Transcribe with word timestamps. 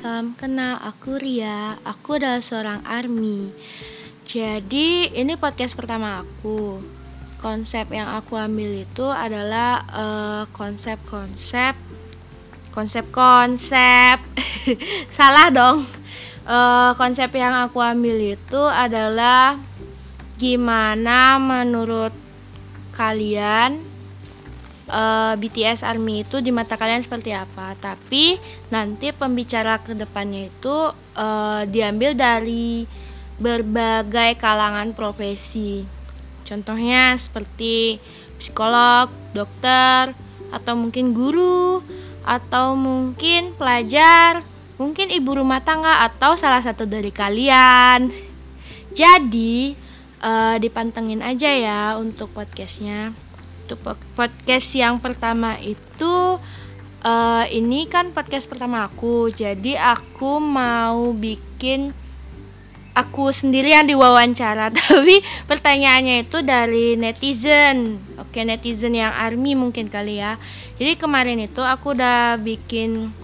Salam 0.00 0.32
kenal, 0.32 0.80
aku 0.80 1.20
Ria. 1.20 1.76
Aku 1.84 2.16
adalah 2.16 2.40
seorang 2.40 2.80
army. 2.88 3.52
Jadi, 4.24 5.12
ini 5.12 5.36
podcast 5.36 5.76
pertama 5.76 6.24
aku. 6.24 6.80
Konsep 7.36 7.92
yang 7.92 8.08
aku 8.08 8.32
ambil 8.32 8.80
itu 8.80 9.04
adalah 9.04 9.84
eh, 9.92 10.44
konsep-konsep 10.56 11.76
konsep-konsep. 12.72 14.24
Salah 15.20 15.52
dong. 15.52 15.84
Eh, 16.48 16.90
konsep 16.96 17.28
yang 17.36 17.52
aku 17.68 17.84
ambil 17.84 18.40
itu 18.40 18.62
adalah 18.72 19.60
gimana 20.40 21.36
menurut 21.36 22.16
kalian 22.96 23.89
uh, 24.90 25.38
BTS 25.38 25.86
Army 25.86 26.26
itu 26.26 26.42
di 26.42 26.50
mata 26.50 26.74
kalian 26.74 27.00
seperti 27.00 27.30
apa. 27.30 27.78
Tapi 27.78 28.36
nanti 28.74 29.14
pembicara 29.14 29.78
ke 29.78 29.94
depannya 29.94 30.50
itu 30.50 30.76
uh, 31.16 31.62
diambil 31.70 32.18
dari 32.18 32.84
berbagai 33.40 34.36
kalangan 34.36 34.92
profesi. 34.92 35.86
Contohnya 36.44 37.14
seperti 37.16 38.02
psikolog, 38.36 39.08
dokter, 39.32 40.12
atau 40.50 40.74
mungkin 40.74 41.14
guru, 41.14 41.80
atau 42.26 42.74
mungkin 42.74 43.54
pelajar, 43.54 44.42
mungkin 44.76 45.08
ibu 45.14 45.38
rumah 45.38 45.62
tangga, 45.62 46.04
atau 46.04 46.34
salah 46.34 46.60
satu 46.60 46.84
dari 46.84 47.14
kalian. 47.14 48.10
Jadi, 48.90 49.78
uh, 50.20 50.58
dipantengin 50.58 51.22
aja 51.22 51.48
ya 51.48 51.80
untuk 51.96 52.34
podcastnya 52.34 53.14
untuk 53.70 54.02
podcast 54.18 54.74
yang 54.74 54.98
pertama 54.98 55.54
itu 55.62 56.42
uh, 57.06 57.44
ini 57.46 57.86
kan 57.86 58.10
podcast 58.10 58.50
pertama 58.50 58.82
aku. 58.82 59.30
Jadi 59.30 59.78
aku 59.78 60.42
mau 60.42 61.14
bikin 61.14 61.94
aku 62.98 63.30
sendiri 63.30 63.70
yang 63.70 63.86
diwawancara 63.86 64.74
tapi 64.74 65.22
pertanyaannya 65.46 66.26
itu 66.26 66.42
dari 66.42 66.98
netizen. 66.98 68.02
Oke 68.18 68.42
netizen 68.42 68.98
yang 68.98 69.14
army 69.14 69.54
mungkin 69.54 69.86
kali 69.86 70.18
ya. 70.18 70.34
Jadi 70.82 70.98
kemarin 70.98 71.38
itu 71.38 71.62
aku 71.62 71.94
udah 71.94 72.42
bikin 72.42 73.14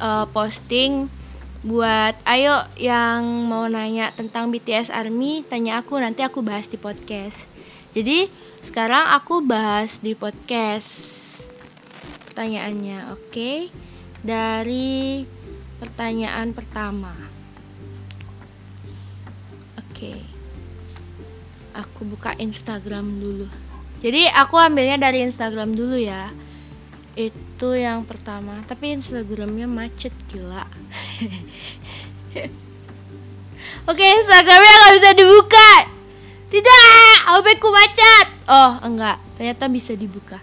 uh, 0.00 0.24
posting 0.32 1.12
buat 1.60 2.16
ayo 2.24 2.56
yang 2.80 3.44
mau 3.44 3.68
nanya 3.68 4.08
tentang 4.16 4.48
BTS 4.48 4.88
Army 4.88 5.44
tanya 5.44 5.84
aku 5.84 6.00
nanti 6.00 6.24
aku 6.24 6.40
bahas 6.40 6.64
di 6.72 6.80
podcast. 6.80 7.44
Jadi 7.92 8.39
sekarang 8.60 9.16
aku 9.16 9.40
bahas 9.40 9.96
di 10.04 10.12
podcast 10.12 11.16
pertanyaannya, 12.28 13.12
oke? 13.16 13.32
Okay? 13.32 13.56
Dari 14.20 15.24
pertanyaan 15.80 16.52
pertama. 16.52 17.12
Oke. 19.80 20.12
Okay. 20.12 20.20
Aku 21.72 22.04
buka 22.04 22.36
Instagram 22.36 23.16
dulu. 23.16 23.48
Jadi 24.00 24.28
aku 24.32 24.56
ambilnya 24.56 24.96
dari 24.96 25.24
Instagram 25.24 25.72
dulu 25.76 25.96
ya. 25.96 26.28
Itu 27.16 27.76
yang 27.76 28.08
pertama, 28.08 28.60
tapi 28.64 28.96
Instagramnya 28.96 29.68
macet 29.68 30.12
gila. 30.28 30.64
Oke, 33.90 34.04
Instagramnya 34.04 34.74
nggak 34.76 34.94
bisa 34.96 35.10
dibuka. 35.16 35.99
Tidak, 36.50 37.14
HP 37.30 37.46
ku 37.62 37.70
macet. 37.70 38.26
Oh, 38.50 38.82
enggak. 38.82 39.22
Ternyata 39.38 39.70
bisa 39.70 39.94
dibuka. 39.94 40.42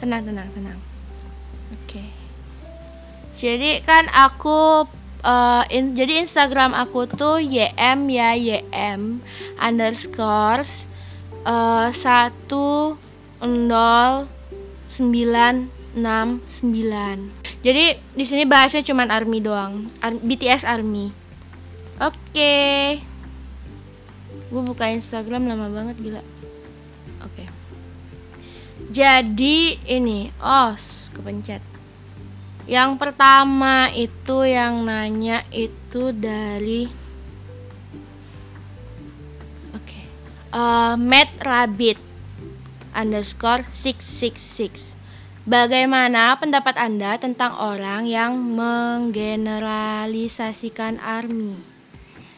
Tenang, 0.00 0.24
tenang, 0.24 0.48
tenang. 0.48 0.80
Oke. 1.76 2.00
Okay. 2.00 2.08
Jadi 3.36 3.84
kan 3.84 4.08
aku 4.16 4.88
uh, 5.20 5.64
in, 5.68 5.92
jadi 5.92 6.24
Instagram 6.24 6.72
aku 6.72 7.04
tuh 7.04 7.36
ym 7.36 8.00
ya 8.08 8.32
ym 8.32 9.20
underscores 9.60 10.88
uh, 11.44 11.92
satu 11.92 12.96
nol 13.44 14.24
sembilan 14.88 15.68
enam 16.00 16.40
sembilan. 16.48 17.44
Jadi 17.60 18.16
di 18.16 18.24
sini 18.24 18.48
bahasnya 18.48 18.80
cuman 18.88 19.12
army 19.12 19.44
doang, 19.44 19.84
Ar 20.00 20.16
BTS 20.16 20.64
army. 20.64 21.12
Oke. 22.00 22.16
Okay 22.32 23.15
gue 24.46 24.62
buka 24.62 24.90
Instagram 24.90 25.50
lama 25.50 25.66
banget 25.70 25.96
gila 25.98 26.22
oke 27.22 27.30
okay. 27.30 27.46
jadi 28.90 29.58
ini 29.90 30.30
oh 30.38 30.74
kepencet 31.14 31.62
yang 32.66 32.98
pertama 32.98 33.90
itu 33.94 34.42
yang 34.42 34.82
nanya 34.86 35.42
itu 35.54 36.10
dari 36.14 36.90
oke 39.70 39.82
okay. 39.82 40.04
uh, 40.54 40.94
Matt 40.98 41.30
Rabbit 41.42 41.98
underscore 42.94 43.66
666 43.68 44.96
Bagaimana 45.46 46.34
pendapat 46.42 46.74
Anda 46.74 47.22
tentang 47.22 47.54
orang 47.54 48.10
yang 48.10 48.34
menggeneralisasikan 48.34 50.98
ARMY? 50.98 51.75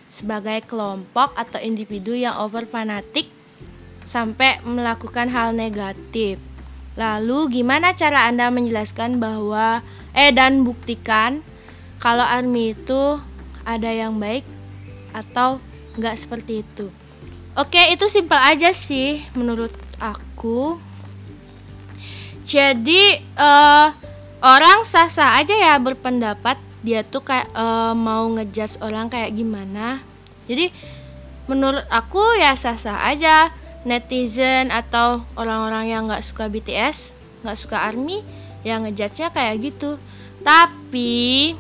Sebagai 0.08 0.64
kelompok 0.64 1.36
atau 1.36 1.60
individu 1.60 2.16
yang 2.16 2.36
over 2.40 2.64
fanatik 2.64 3.28
sampai 4.08 4.60
melakukan 4.64 5.28
hal 5.28 5.52
negatif. 5.52 6.40
Lalu 6.98 7.62
gimana 7.62 7.94
cara 7.94 8.26
Anda 8.26 8.50
menjelaskan 8.50 9.22
bahwa 9.22 9.84
eh 10.16 10.32
dan 10.34 10.66
buktikan 10.66 11.44
kalau 12.00 12.24
army 12.24 12.74
itu 12.74 13.20
ada 13.62 13.90
yang 13.92 14.16
baik 14.16 14.42
atau 15.14 15.62
nggak 16.00 16.16
seperti 16.18 16.64
itu. 16.64 16.88
Oke, 17.58 17.78
itu 17.90 18.06
simpel 18.06 18.38
aja 18.38 18.70
sih 18.70 19.22
menurut 19.34 19.74
aku. 19.98 20.78
Jadi 22.48 23.18
uh, 23.36 23.92
orang 24.40 24.86
sah-sah 24.86 25.42
aja 25.42 25.52
ya 25.52 25.74
berpendapat 25.76 26.56
dia 26.82 27.02
tuh 27.02 27.22
kayak 27.26 27.50
uh, 27.54 27.94
mau 27.94 28.26
ngejudge 28.30 28.78
orang 28.84 29.10
kayak 29.10 29.34
gimana. 29.34 29.98
Jadi 30.46 30.70
menurut 31.50 31.84
aku 31.90 32.22
ya 32.38 32.54
sah-sah 32.54 33.08
aja. 33.08 33.50
Netizen 33.86 34.74
atau 34.74 35.22
orang-orang 35.38 35.88
yang 35.88 36.02
nggak 36.10 36.26
suka 36.26 36.50
BTS 36.50 37.14
nggak 37.46 37.58
suka 37.58 37.78
ARMY 37.88 38.26
yang 38.66 38.84
ngejudge-nya 38.84 39.30
kayak 39.30 39.70
gitu. 39.70 39.96
Tapi 40.42 41.54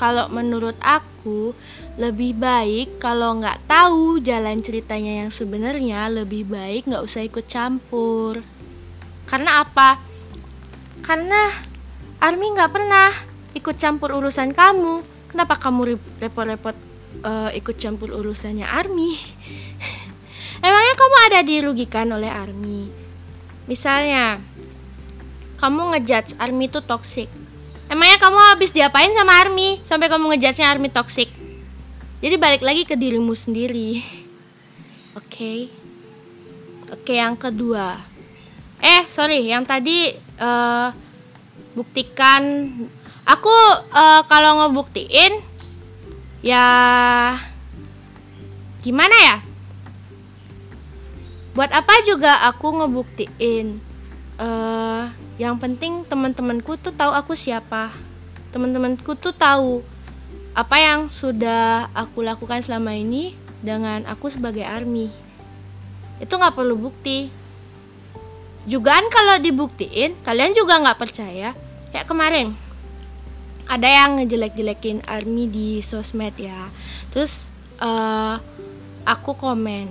kalau 0.00 0.26
menurut 0.32 0.74
aku 0.80 1.52
lebih 2.00 2.34
baik 2.34 2.98
kalau 2.98 3.38
nggak 3.38 3.60
tahu 3.68 4.18
jalan 4.24 4.58
ceritanya 4.64 5.22
yang 5.22 5.30
sebenarnya 5.30 6.08
lebih 6.08 6.48
baik 6.48 6.88
nggak 6.88 7.04
usah 7.04 7.22
ikut 7.22 7.44
campur. 7.46 8.40
Karena 9.28 9.62
apa? 9.62 10.00
Karena 11.04 11.52
Army 12.18 12.46
nggak 12.56 12.72
pernah 12.72 13.31
ikut 13.56 13.76
campur 13.76 14.12
urusan 14.16 14.52
kamu. 14.52 15.04
Kenapa 15.28 15.56
kamu 15.56 15.96
repot-repot 16.20 16.76
uh, 17.24 17.50
ikut 17.56 17.76
campur 17.80 18.12
urusannya 18.12 18.68
Army? 18.68 19.16
Emangnya 20.66 20.94
kamu 20.94 21.16
ada 21.32 21.40
dirugikan 21.42 22.08
oleh 22.12 22.28
Army? 22.28 22.88
Misalnya 23.66 24.38
kamu 25.58 25.94
ngejudge 25.96 26.36
Army 26.36 26.68
itu 26.68 26.80
toxic. 26.84 27.30
Emangnya 27.88 28.18
kamu 28.20 28.38
habis 28.52 28.70
diapain 28.72 29.12
sama 29.12 29.42
Army 29.42 29.80
sampai 29.84 30.08
kamu 30.08 30.36
ngejudge 30.36 30.62
Army 30.64 30.88
toxic? 30.88 31.28
Jadi 32.22 32.38
balik 32.38 32.62
lagi 32.62 32.86
ke 32.86 32.94
dirimu 32.94 33.34
sendiri. 33.34 33.98
Oke. 35.18 35.26
Okay. 35.28 35.58
oke 36.92 37.08
okay, 37.08 37.16
yang 37.18 37.34
kedua. 37.40 37.96
Eh 38.78 39.02
sorry 39.08 39.48
yang 39.48 39.64
tadi 39.64 40.12
uh, 40.38 40.92
buktikan 41.72 42.68
aku 43.26 43.54
uh, 43.94 44.22
kalau 44.26 44.66
ngebuktiin 44.66 45.38
ya 46.42 46.66
gimana 48.82 49.16
ya? 49.22 49.36
Buat 51.52 51.70
apa 51.70 51.94
juga 52.08 52.48
aku 52.48 52.82
ngebuktiin? 52.82 53.78
Uh, 54.40 55.12
yang 55.36 55.60
penting 55.60 56.02
teman-temanku 56.08 56.80
tuh 56.80 56.90
tahu 56.96 57.12
aku 57.12 57.36
siapa. 57.36 57.92
Teman-temanku 58.50 59.14
tuh 59.16 59.36
tahu 59.36 59.84
apa 60.52 60.76
yang 60.80 61.08
sudah 61.08 61.88
aku 61.96 62.20
lakukan 62.24 62.60
selama 62.64 62.96
ini 62.96 63.36
dengan 63.60 64.02
aku 64.08 64.32
sebagai 64.32 64.64
army. 64.64 65.12
Itu 66.18 66.40
nggak 66.40 66.56
perlu 66.56 66.74
bukti. 66.74 67.28
Juga 68.64 68.96
kan 68.98 69.06
kalau 69.12 69.36
dibuktiin 69.42 70.16
kalian 70.24 70.56
juga 70.56 70.80
nggak 70.80 70.98
percaya. 70.98 71.52
Kayak 71.92 72.08
kemarin 72.08 72.56
ada 73.72 73.88
yang 73.88 74.20
ngejelek-jelekin 74.20 75.00
army 75.08 75.48
di 75.48 75.80
sosmed 75.80 76.36
ya 76.36 76.68
terus 77.08 77.48
uh, 77.80 78.36
aku 79.08 79.32
komen 79.32 79.88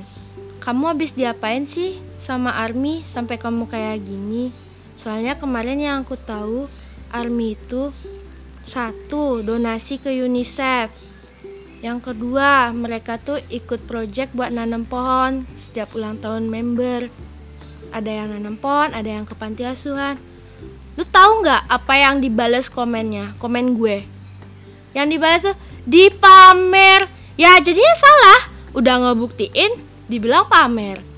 kamu 0.62 0.84
habis 0.94 1.18
diapain 1.18 1.66
sih 1.66 1.98
sama 2.22 2.54
army 2.62 3.02
sampai 3.02 3.42
kamu 3.42 3.66
kayak 3.66 4.06
gini 4.06 4.54
soalnya 4.94 5.34
kemarin 5.34 5.82
yang 5.82 6.06
aku 6.06 6.14
tahu 6.14 6.70
army 7.10 7.58
itu 7.58 7.90
Satu, 8.62 9.42
donasi 9.42 9.98
ke 9.98 10.14
UNICEF. 10.22 10.94
Yang 11.82 12.14
kedua, 12.14 12.70
mereka 12.70 13.18
tuh 13.18 13.42
ikut 13.50 13.90
project 13.90 14.38
buat 14.38 14.54
nanam 14.54 14.86
pohon 14.86 15.50
setiap 15.58 15.98
ulang 15.98 16.22
tahun 16.22 16.46
member. 16.46 17.10
Ada 17.90 18.12
yang 18.22 18.38
nanam 18.38 18.62
pohon, 18.62 18.94
ada 18.94 19.10
yang 19.10 19.26
ke 19.26 19.34
panti 19.34 19.66
asuhan. 19.66 20.22
Lu 21.00 21.04
tahu 21.08 21.46
nggak 21.46 21.72
apa 21.72 21.94
yang 21.96 22.20
dibales 22.20 22.68
komennya? 22.68 23.36
Komen 23.40 23.78
gue. 23.78 24.04
Yang 24.92 25.08
dibales 25.08 25.42
tuh 25.48 25.58
dipamer. 25.88 27.08
Ya 27.40 27.58
jadinya 27.64 27.96
salah. 27.96 28.40
Udah 28.72 28.96
ngebuktiin, 29.00 29.80
dibilang 30.08 30.48
pamer. 30.48 31.12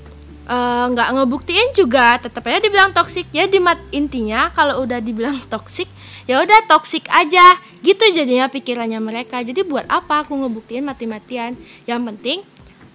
Eh, 0.44 0.86
nggak 0.92 1.08
uh, 1.08 1.12
ngebuktiin 1.16 1.72
juga 1.72 2.20
tetap 2.20 2.44
aja 2.44 2.60
dibilang 2.60 2.92
toksik 2.92 3.24
ya 3.32 3.48
di 3.48 3.56
intinya 3.96 4.52
kalau 4.52 4.84
udah 4.84 5.00
dibilang 5.00 5.40
toksik 5.52 5.88
ya 6.28 6.44
udah 6.44 6.68
toksik 6.68 7.08
aja 7.08 7.56
gitu 7.80 8.04
jadinya 8.12 8.52
pikirannya 8.52 9.00
mereka 9.00 9.40
jadi 9.40 9.64
buat 9.64 9.88
apa 9.88 10.28
aku 10.28 10.36
ngebuktiin 10.36 10.84
mati-matian 10.84 11.56
yang 11.88 12.04
penting 12.04 12.44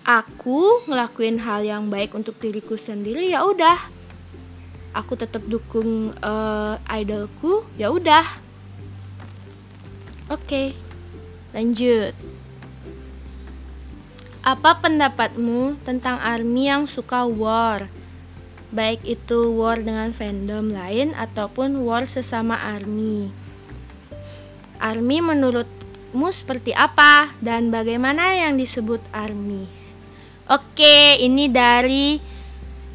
aku 0.06 0.86
ngelakuin 0.86 1.42
hal 1.42 1.66
yang 1.66 1.90
baik 1.90 2.14
untuk 2.14 2.38
diriku 2.38 2.78
sendiri 2.78 3.34
ya 3.34 3.42
udah 3.42 3.82
aku 4.94 5.14
tetap 5.20 5.44
dukung 5.46 6.16
uh, 6.22 6.76
idolku 6.90 7.66
ya 7.78 7.94
udah 7.94 8.26
oke 10.30 10.42
okay, 10.46 10.74
lanjut 11.54 12.14
apa 14.40 14.80
pendapatmu 14.80 15.78
tentang 15.84 16.16
ARMY 16.16 16.72
yang 16.72 16.84
suka 16.88 17.28
war? 17.28 17.92
Baik 18.72 19.04
itu 19.04 19.52
war 19.52 19.76
dengan 19.76 20.16
fandom 20.16 20.72
lain 20.72 21.12
ataupun 21.12 21.84
war 21.84 22.08
sesama 22.08 22.56
ARMY. 22.56 23.28
ARMY 24.80 25.18
menurutmu 25.20 26.32
seperti 26.32 26.72
apa 26.72 27.30
dan 27.44 27.68
bagaimana 27.68 28.32
yang 28.32 28.56
disebut 28.56 29.04
ARMY? 29.12 29.68
Oke, 30.48 31.20
ini 31.20 31.52
dari 31.52 32.18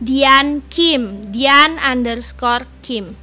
Dian 0.03 0.63
Kim, 0.67 1.23
Dian 1.31 1.79
underscore 1.79 2.67
Kim. 2.83 3.15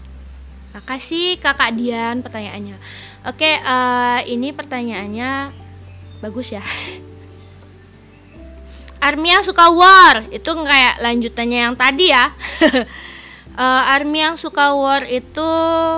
Makasih 0.71 1.39
kakak 1.39 1.75
Dian 1.75 2.23
pertanyaannya. 2.23 2.79
Oke, 3.27 3.59
uh, 3.59 4.23
ini 4.23 4.55
pertanyaannya 4.55 5.51
bagus 6.23 6.55
ya. 6.55 6.63
Army 9.01 9.33
yang 9.33 9.41
suka 9.41 9.73
war 9.73 10.21
itu 10.29 10.45
kayak 10.53 11.01
lanjutannya 11.01 11.59
yang 11.65 11.73
tadi 11.73 12.13
ya 12.13 12.29
uh, 13.57 13.91
Army 13.97 14.21
yang 14.21 14.37
suka 14.37 14.77
war 14.77 15.01
itu 15.09 15.49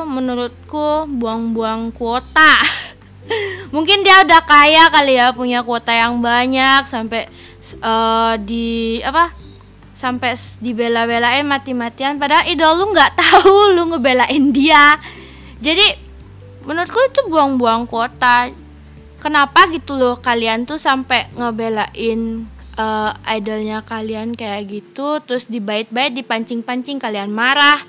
menurutku 0.08 1.04
buang-buang 1.20 1.92
kuota 1.92 2.64
mungkin 3.76 4.08
dia 4.08 4.24
udah 4.24 4.42
kaya 4.48 4.88
kali 4.88 5.20
ya 5.20 5.36
punya 5.36 5.60
kuota 5.68 5.92
yang 5.92 6.24
banyak 6.24 6.88
sampai 6.88 7.28
uh, 7.84 8.40
di 8.40 9.04
apa 9.04 9.36
sampai 10.04 10.36
dibela-belain 10.60 11.48
mati-matian 11.48 12.20
padahal 12.20 12.44
idol 12.52 12.84
lu 12.84 12.86
nggak 12.92 13.16
tahu 13.24 13.80
lu 13.80 13.96
ngebelain 13.96 14.52
dia. 14.52 15.00
Jadi 15.64 15.96
menurutku 16.68 17.00
itu 17.08 17.32
buang-buang 17.32 17.88
kuota. 17.88 18.52
Kenapa 19.24 19.72
gitu 19.72 19.96
loh 19.96 20.20
kalian 20.20 20.68
tuh 20.68 20.76
sampai 20.76 21.32
ngebelain 21.40 22.44
uh, 22.76 23.12
idolnya 23.32 23.80
kalian 23.86 24.36
kayak 24.36 24.68
gitu 24.68 25.24
terus 25.24 25.48
dibait-bait 25.48 26.12
dipancing-pancing 26.12 27.00
kalian 27.00 27.32
marah 27.32 27.80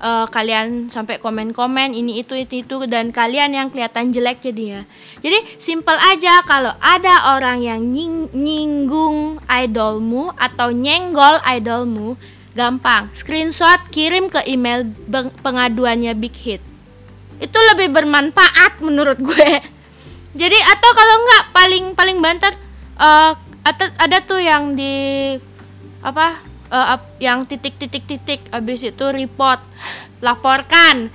uh, 0.00 0.26
kalian 0.28 0.92
sampai 0.92 1.20
komen-komen 1.20 1.96
ini 1.96 2.20
itu 2.20 2.36
itu 2.36 2.64
itu 2.64 2.76
dan 2.88 3.12
kalian 3.12 3.52
yang 3.52 3.68
kelihatan 3.72 4.12
jelek 4.12 4.42
jadinya. 4.44 4.84
Jadi 5.20 5.38
simple 5.56 5.96
aja 6.12 6.44
kalau 6.44 6.72
ada 6.80 7.36
orang 7.36 7.64
yang 7.64 7.80
nying 7.80 8.32
nyinggung 8.32 9.40
idolmu 9.48 10.32
atau 10.36 10.72
nyenggol 10.72 11.40
idolmu 11.44 12.16
gampang. 12.56 13.12
Screenshot 13.12 13.84
kirim 13.92 14.32
ke 14.32 14.40
email 14.48 14.88
pengaduannya 15.44 16.16
Big 16.16 16.34
Hit. 16.36 16.62
Itu 17.36 17.58
lebih 17.74 17.92
bermanfaat 17.92 18.80
menurut 18.80 19.20
gue. 19.20 19.50
Jadi 20.40 20.58
atau 20.60 20.90
kalau 20.92 21.16
nggak 21.24 21.44
paling 21.52 21.84
paling 21.96 22.18
banter 22.20 22.52
uh, 23.00 23.32
ada 23.64 23.84
ada 24.00 24.18
tuh 24.24 24.40
yang 24.40 24.76
di 24.76 25.36
apa 26.04 26.55
uh, 26.70 26.98
yang 27.22 27.46
titik 27.46 27.78
titik 27.78 28.04
titik 28.06 28.40
habis 28.50 28.82
itu 28.82 29.04
report 29.12 29.60
laporkan. 30.22 31.10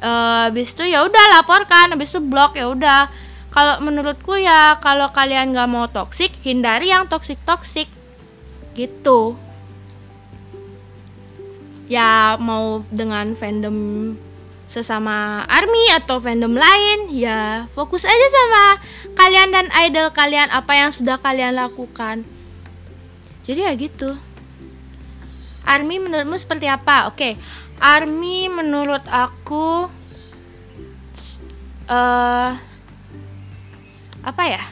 Uh, 0.00 0.48
itu 0.56 0.84
ya 0.88 1.04
udah 1.04 1.24
laporkan. 1.40 1.92
Habis 1.92 2.16
itu 2.16 2.20
blok 2.24 2.56
ya 2.56 2.68
udah. 2.70 3.10
Kalau 3.50 3.82
menurutku 3.82 4.38
ya 4.38 4.78
kalau 4.78 5.10
kalian 5.10 5.50
nggak 5.50 5.68
mau 5.68 5.90
toksik 5.90 6.30
hindari 6.46 6.94
yang 6.94 7.10
toksik 7.10 7.36
toksik 7.42 7.90
gitu. 8.78 9.34
Ya 11.90 12.38
mau 12.38 12.86
dengan 12.94 13.34
fandom 13.34 14.14
sesama 14.70 15.42
army 15.50 15.90
atau 15.98 16.22
fandom 16.22 16.54
lain 16.54 17.10
ya 17.10 17.66
fokus 17.74 18.06
aja 18.06 18.26
sama 18.30 18.78
kalian 19.18 19.50
dan 19.50 19.66
idol 19.82 20.14
kalian 20.14 20.46
apa 20.54 20.78
yang 20.78 20.94
sudah 20.94 21.18
kalian 21.18 21.58
lakukan. 21.58 22.22
Jadi 23.42 23.66
ya 23.66 23.74
gitu 23.74 24.14
army 25.70 26.02
menurutmu 26.02 26.34
seperti 26.34 26.66
apa? 26.66 27.06
Oke 27.06 27.38
army 27.78 28.50
menurut 28.50 29.06
aku 29.06 29.86
uh, 31.86 32.50
apa 34.20 34.42
ya? 34.44 34.64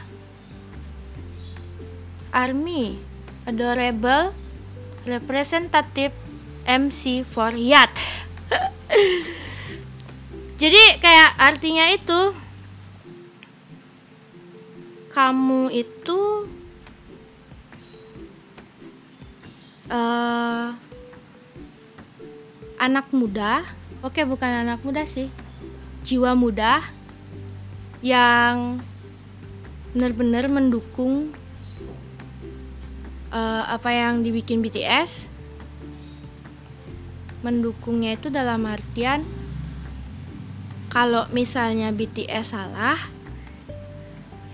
Army 2.29 2.93
adorable 3.49 4.29
representative 5.09 6.13
MC 6.69 7.25
for 7.25 7.49
Yat 7.49 7.89
jadi 10.61 11.01
kayak 11.01 11.31
artinya 11.41 11.89
itu 11.89 12.21
kamu 15.09 15.73
itu 15.73 16.45
uh, 19.89 20.77
anak 22.79 23.11
muda. 23.11 23.61
Oke 24.01 24.23
bukan 24.23 24.63
anak 24.63 24.81
muda 24.81 25.03
sih. 25.03 25.27
Jiwa 26.07 26.33
muda 26.33 26.79
yang 27.99 28.79
benar-benar 29.91 30.47
mendukung 30.47 31.35
uh, 33.35 33.63
apa 33.67 33.91
yang 33.91 34.23
dibikin 34.23 34.63
BTS 34.63 35.27
mendukungnya 37.43 38.15
itu 38.15 38.27
dalam 38.31 38.67
artian 38.67 39.23
kalau 40.91 41.27
misalnya 41.35 41.91
BTS 41.91 42.55
salah 42.55 42.99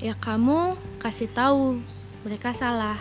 ya 0.04 0.14
kamu 0.18 0.76
kasih 1.00 1.30
tahu 1.32 1.80
mereka 2.26 2.52
salah. 2.58 2.98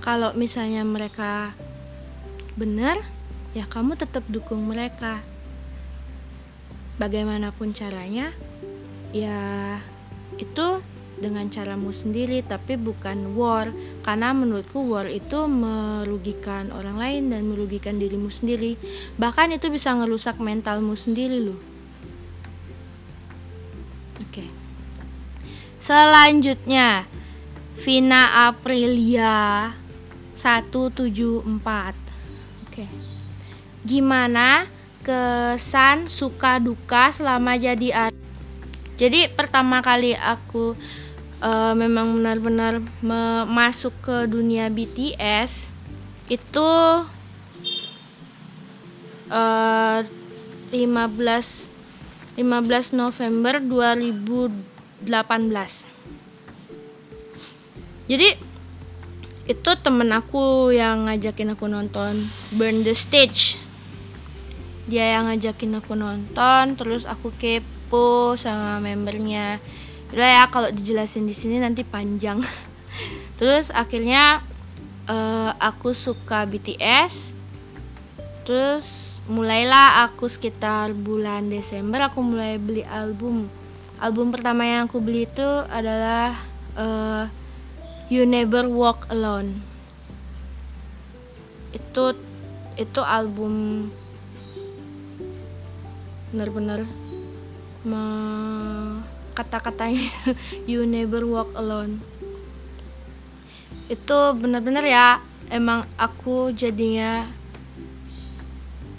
Kalau 0.00 0.32
misalnya 0.32 0.80
mereka 0.86 1.52
benar 2.56 2.96
ya 3.56 3.66
kamu 3.66 3.98
tetap 3.98 4.22
dukung 4.30 4.62
mereka 4.66 5.22
bagaimanapun 7.02 7.74
caranya 7.74 8.30
ya 9.10 9.76
itu 10.38 10.84
dengan 11.20 11.52
caramu 11.52 11.92
sendiri 11.92 12.40
tapi 12.40 12.80
bukan 12.80 13.36
war 13.36 13.68
karena 14.06 14.32
menurutku 14.32 14.88
war 14.88 15.04
itu 15.04 15.44
merugikan 15.50 16.72
orang 16.72 16.96
lain 16.96 17.22
dan 17.28 17.44
merugikan 17.44 18.00
dirimu 18.00 18.32
sendiri 18.32 18.80
bahkan 19.20 19.52
itu 19.52 19.68
bisa 19.68 19.92
ngerusak 19.92 20.40
mentalmu 20.40 20.96
sendiri 20.96 21.44
loh 21.44 21.60
Oke. 24.30 24.46
Selanjutnya 25.82 27.02
Vina 27.82 28.46
Aprilia 28.46 29.74
174. 30.38 31.42
Oke. 32.62 33.09
Gimana 33.86 34.68
kesan 35.00 36.08
suka 36.10 36.60
duka 36.60 37.12
selama 37.12 37.56
jadi 37.56 38.08
art? 38.08 38.16
Jadi 39.00 39.32
pertama 39.32 39.80
kali 39.80 40.12
aku 40.12 40.76
uh, 41.40 41.72
memang 41.74 42.20
benar-benar 42.20 42.84
masuk 43.48 43.92
ke 44.04 44.28
dunia 44.28 44.68
BTS 44.68 45.72
itu 46.30 46.70
uh, 49.32 50.00
15 50.70 50.70
15 52.38 52.94
November 52.94 53.58
2018 53.58 55.10
jadi 58.06 58.28
itu 59.50 59.70
temen 59.82 60.14
aku 60.14 60.70
yang 60.70 61.10
ngajakin 61.10 61.58
aku 61.58 61.66
nonton 61.66 62.30
Burn 62.54 62.86
the 62.86 62.94
Stage 62.94 63.58
dia 64.90 65.14
yang 65.14 65.30
ngajakin 65.30 65.78
aku 65.78 65.94
nonton 65.94 66.74
terus 66.74 67.06
aku 67.06 67.30
kepo 67.38 68.34
sama 68.34 68.82
membernya. 68.82 69.62
Udah 70.10 70.26
ya 70.26 70.44
kalau 70.50 70.74
dijelasin 70.74 71.30
di 71.30 71.34
sini 71.38 71.62
nanti 71.62 71.86
panjang. 71.86 72.42
Terus 73.38 73.70
akhirnya 73.70 74.42
uh, 75.06 75.54
aku 75.62 75.94
suka 75.94 76.44
BTS 76.44 77.38
terus 78.42 79.20
mulailah 79.30 80.10
aku 80.10 80.26
sekitar 80.26 80.90
bulan 80.90 81.46
Desember 81.54 82.10
aku 82.10 82.18
mulai 82.18 82.58
beli 82.58 82.82
album. 82.90 83.46
Album 84.02 84.34
pertama 84.34 84.66
yang 84.66 84.90
aku 84.90 84.98
beli 84.98 85.28
itu 85.28 85.48
adalah 85.70 86.34
uh, 86.74 87.30
You 88.10 88.26
Never 88.26 88.66
Walk 88.66 89.06
Alone. 89.12 89.62
Itu 91.70 92.18
itu 92.74 93.00
album 93.04 93.86
benar-benar 96.30 96.86
kata-katanya 99.34 100.06
you 100.70 100.86
never 100.86 101.24
walk 101.26 101.50
alone. 101.56 101.98
Itu 103.90 104.36
benar-benar 104.38 104.84
ya 104.86 105.18
emang 105.50 105.88
aku 105.98 106.54
jadinya 106.54 107.26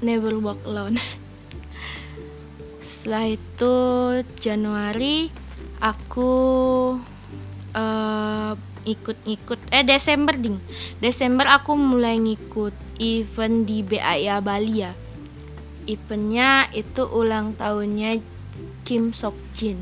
never 0.03 0.35
walk 0.41 0.59
alone. 0.67 0.97
Setelah 2.83 3.31
itu 3.31 3.75
Januari 4.41 5.29
aku 5.79 6.31
uh, 7.77 8.53
ikut-ikut 8.83 9.59
eh 9.69 9.85
Desember 9.85 10.33
ding. 10.33 10.57
Desember 10.97 11.45
aku 11.47 11.77
mulai 11.77 12.17
ngikut 12.17 12.73
event 12.97 13.63
di 13.63 13.85
BAIA 13.85 14.41
Bali 14.41 14.83
ya 14.83 14.91
eventnya 15.87 16.67
itu 16.73 17.05
ulang 17.07 17.53
tahunnya 17.57 18.21
Kim 18.83 19.15
Sok 19.15 19.37
Jin 19.55 19.81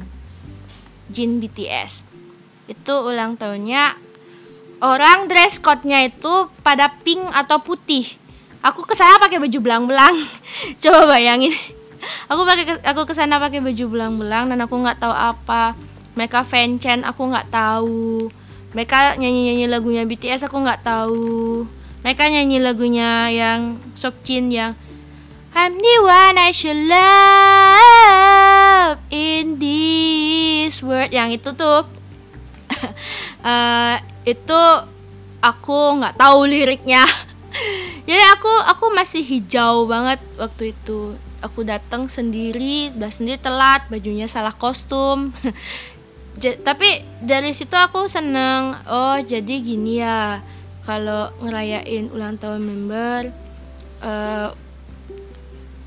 Jin 1.09 1.41
BTS 1.41 2.09
itu 2.69 2.93
ulang 2.93 3.33
tahunnya. 3.33 3.97
Orang 4.79 5.27
dress 5.27 5.59
code-nya 5.59 6.07
itu 6.07 6.47
pada 6.63 6.93
pink 7.03 7.19
atau 7.35 7.59
putih. 7.59 8.05
Aku 8.63 8.85
ke 8.87 8.95
sana 8.95 9.19
pakai 9.19 9.41
baju 9.41 9.57
belang-belang. 9.59 10.15
Coba 10.81 11.09
bayangin. 11.17 11.51
Aku 12.31 12.47
pakai 12.47 12.79
aku 12.87 13.03
ke 13.03 13.13
sana 13.17 13.43
pakai 13.43 13.59
baju 13.59 13.85
belang-belang 13.91 14.47
dan 14.47 14.63
aku 14.63 14.79
nggak 14.79 15.03
tahu 15.03 15.11
apa. 15.11 15.75
Mereka 16.15 16.47
fanchan 16.47 17.03
aku 17.03 17.27
nggak 17.27 17.51
tahu. 17.51 18.31
Mereka 18.71 19.19
nyanyi 19.19 19.51
nyanyi 19.51 19.65
lagunya 19.67 20.03
BTS 20.07 20.47
aku 20.47 20.63
nggak 20.63 20.85
tahu. 20.85 21.67
Mereka 22.05 22.31
nyanyi 22.31 22.63
lagunya 22.63 23.27
yang 23.33 23.81
Jin 24.23 24.47
yang 24.47 24.79
I'm 25.59 25.75
the 25.75 25.97
one 25.99 26.39
I 26.39 26.55
should 26.55 26.87
love 26.87 28.15
in 29.11 29.59
this 29.59 30.79
world. 30.79 31.11
Yang 31.11 31.43
itu 31.43 31.49
tuh 31.51 31.83
uh, 33.43 33.95
itu 34.39 34.61
aku 35.43 35.99
nggak 35.99 36.15
tahu 36.15 36.47
liriknya. 36.47 37.03
Jadi 38.07 38.23
aku 38.39 38.47
aku 38.71 38.95
masih 38.95 39.19
hijau 39.19 39.83
banget 39.83 40.23
waktu 40.39 40.71
itu. 40.71 41.19
Aku 41.43 41.67
datang 41.67 42.07
sendiri 42.07 42.95
udah 42.95 43.11
sendiri 43.11 43.43
telat 43.43 43.83
bajunya 43.91 44.31
salah 44.31 44.55
kostum. 44.55 45.35
Tapi 46.39 47.03
dari 47.19 47.51
situ 47.51 47.75
aku 47.75 48.07
seneng 48.07 48.79
oh 48.87 49.19
jadi 49.19 49.59
gini 49.59 49.99
ya. 49.99 50.39
Kalau 50.87 51.35
ngerayain 51.43 52.15
ulang 52.15 52.39
tahun 52.39 52.63
member 52.63 53.27
uh, 54.07 54.55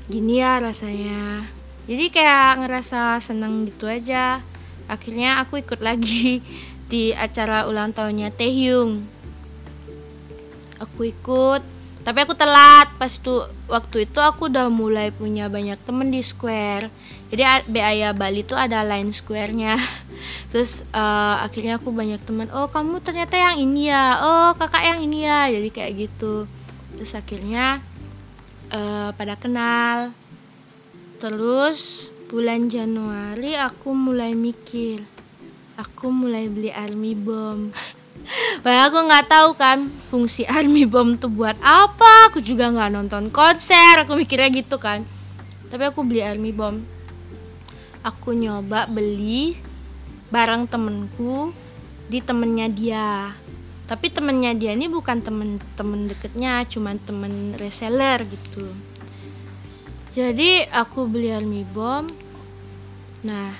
gini 0.07 0.39
ya 0.39 0.59
rasanya. 0.59 1.47
Jadi 1.87 2.05
kayak 2.11 2.63
ngerasa 2.63 3.19
seneng 3.19 3.67
gitu 3.67 3.91
aja. 3.91 4.39
Akhirnya 4.87 5.43
aku 5.43 5.59
ikut 5.59 5.79
lagi 5.79 6.43
di 6.91 7.11
acara 7.15 7.67
ulang 7.67 7.91
tahunnya 7.91 8.31
Taehyung 8.35 9.23
aku 10.83 11.09
ikut 11.09 11.61
tapi 12.03 12.19
aku 12.19 12.35
telat. 12.35 12.91
Pas 12.99 13.07
itu 13.07 13.47
waktu 13.71 14.03
itu 14.03 14.19
aku 14.19 14.51
udah 14.51 14.67
mulai 14.67 15.15
punya 15.15 15.47
banyak 15.47 15.79
temen 15.87 16.11
di 16.11 16.19
Square. 16.19 16.91
Jadi 17.31 17.71
Beaya 17.71 18.11
Bali 18.11 18.43
itu 18.43 18.59
ada 18.59 18.83
line 18.83 19.15
Square-nya. 19.15 19.79
Terus 20.51 20.83
uh, 20.91 21.39
akhirnya 21.39 21.79
aku 21.79 21.95
banyak 21.95 22.19
teman 22.27 22.51
oh 22.51 22.67
kamu 22.67 22.99
ternyata 22.99 23.39
yang 23.39 23.55
ini 23.55 23.87
ya. 23.87 24.19
Oh 24.19 24.51
kakak 24.59 24.83
yang 24.83 24.99
ini 24.99 25.23
ya. 25.23 25.47
Jadi 25.47 25.69
kayak 25.71 25.91
gitu. 25.95 26.43
Terus 26.99 27.15
akhirnya 27.15 27.79
uh, 28.73 29.09
pada 29.13 29.37
kenal 29.37 30.11
terus 31.21 32.09
bulan 32.27 32.67
Januari 32.67 33.55
aku 33.55 33.93
mulai 33.93 34.33
mikir 34.33 35.05
aku 35.77 36.09
mulai 36.09 36.49
beli 36.49 36.73
army 36.73 37.13
bomb 37.13 37.69
Padahal 38.63 38.87
aku 38.87 38.99
nggak 39.09 39.27
tahu 39.27 39.49
kan 39.57 39.79
fungsi 40.07 40.47
army 40.57 40.87
bomb 40.87 41.19
tuh 41.19 41.27
buat 41.27 41.57
apa. 41.59 42.31
Aku 42.31 42.39
juga 42.39 42.71
nggak 42.71 42.91
nonton 42.93 43.27
konser. 43.33 43.99
Aku 44.05 44.15
mikirnya 44.15 44.47
gitu 44.53 44.79
kan. 44.79 45.03
Tapi 45.67 45.83
aku 45.83 46.05
beli 46.05 46.23
army 46.23 46.55
bomb. 46.55 46.85
Aku 48.03 48.35
nyoba 48.35 48.87
beli 48.87 49.57
barang 50.31 50.67
temenku 50.67 51.51
di 52.07 52.19
temennya 52.19 52.67
dia 52.67 53.31
tapi 53.93 54.09
temennya 54.09 54.57
dia 54.57 54.73
ini 54.73 54.89
bukan 54.89 55.21
temen-temen 55.21 56.09
deketnya 56.09 56.65
cuman 56.65 56.97
temen 56.97 57.53
reseller 57.61 58.25
gitu. 58.25 58.73
Jadi 60.17 60.65
aku 60.73 61.05
beli 61.05 61.29
army 61.29 61.61
bomb 61.61 62.09
nah 63.21 63.53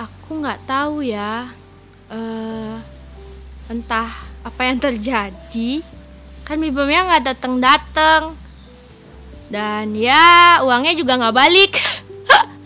aku 0.00 0.40
nggak 0.40 0.64
tahu 0.64 1.04
ya 1.04 1.52
uh, 2.08 2.80
entah 3.68 4.08
apa 4.40 4.60
yang 4.64 4.80
terjadi. 4.80 5.84
Kan 6.48 6.56
army 6.56 6.72
bomnya 6.72 7.04
nggak 7.04 7.36
datang 7.36 7.60
datang 7.60 8.22
dan 9.52 9.92
ya 9.92 10.64
uangnya 10.64 10.96
juga 10.96 11.20
nggak 11.20 11.36
balik. 11.36 11.76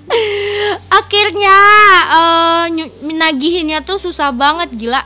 Akhirnya 1.03 1.59
uh, 2.15 2.65
nagihinnya 3.03 3.83
tuh 3.83 3.99
susah 3.99 4.31
banget 4.31 4.71
gila 4.79 5.03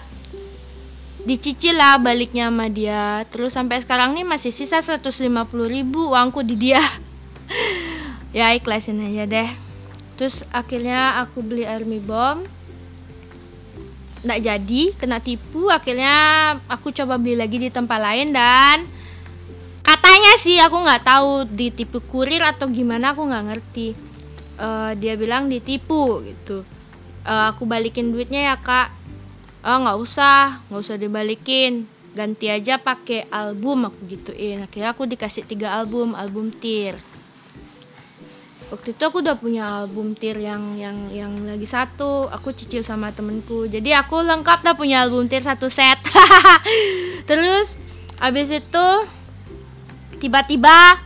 dicicil 1.25 1.75
lah 1.81 1.97
baliknya 1.97 2.53
sama 2.53 2.69
dia. 2.69 3.25
Terus 3.33 3.57
sampai 3.57 3.81
sekarang 3.81 4.13
nih 4.13 4.25
masih 4.29 4.53
sisa 4.53 4.81
150 4.85 5.25
ribu 5.67 6.13
uangku 6.13 6.45
di 6.45 6.57
dia. 6.57 6.81
Ya 8.35 8.51
ikhlasin 8.51 8.99
aja 8.99 9.31
deh. 9.31 9.47
Terus 10.19 10.43
akhirnya 10.51 11.23
aku 11.23 11.39
beli 11.39 11.63
army 11.63 12.03
bomb 12.03 12.43
nggak 14.27 14.41
jadi 14.43 14.83
kena 14.99 15.23
tipu. 15.23 15.71
Akhirnya 15.71 16.17
aku 16.67 16.91
coba 16.91 17.15
beli 17.15 17.39
lagi 17.39 17.63
di 17.63 17.71
tempat 17.71 18.03
lain 18.03 18.35
dan 18.35 18.91
katanya 19.87 20.35
sih 20.43 20.59
aku 20.59 20.83
nggak 20.83 21.07
tahu 21.07 21.47
ditipu 21.47 22.03
kurir 22.11 22.43
atau 22.43 22.67
gimana 22.75 23.15
aku 23.15 23.23
nggak 23.23 23.45
ngerti. 23.55 23.95
Uh, 24.59 24.99
dia 24.99 25.15
bilang 25.15 25.47
ditipu 25.47 26.27
gitu. 26.27 26.67
Uh, 27.23 27.55
aku 27.55 27.71
balikin 27.71 28.11
duitnya 28.11 28.51
ya 28.51 28.57
kak 28.59 29.04
oh 29.65 29.77
nggak 29.81 29.99
usah 29.99 30.61
nggak 30.69 30.83
usah 30.85 30.97
dibalikin. 31.01 31.89
Ganti 32.15 32.47
aja 32.47 32.79
pakai 32.79 33.27
album 33.27 33.91
aku 33.91 33.99
gituin. 34.07 34.63
Akhirnya 34.63 34.95
aku 34.95 35.03
dikasih 35.09 35.49
tiga 35.51 35.75
album 35.75 36.15
album 36.15 36.55
tir. 36.55 36.95
Waktu 38.71 38.95
itu 38.95 39.03
aku 39.03 39.19
udah 39.19 39.35
punya 39.35 39.83
album 39.83 40.15
tir 40.15 40.39
yang 40.39 40.79
yang 40.79 41.11
yang 41.11 41.33
lagi 41.43 41.67
satu. 41.67 42.31
Aku 42.31 42.55
cicil 42.55 42.87
sama 42.87 43.11
temenku. 43.11 43.67
Jadi 43.67 43.91
aku 43.91 44.23
lengkap 44.23 44.63
dah 44.63 44.75
punya 44.79 45.03
album 45.03 45.27
tir 45.27 45.43
satu 45.43 45.67
set. 45.67 45.99
Terus 47.29 47.75
abis 48.23 48.63
itu 48.63 48.87
tiba-tiba 50.23 51.03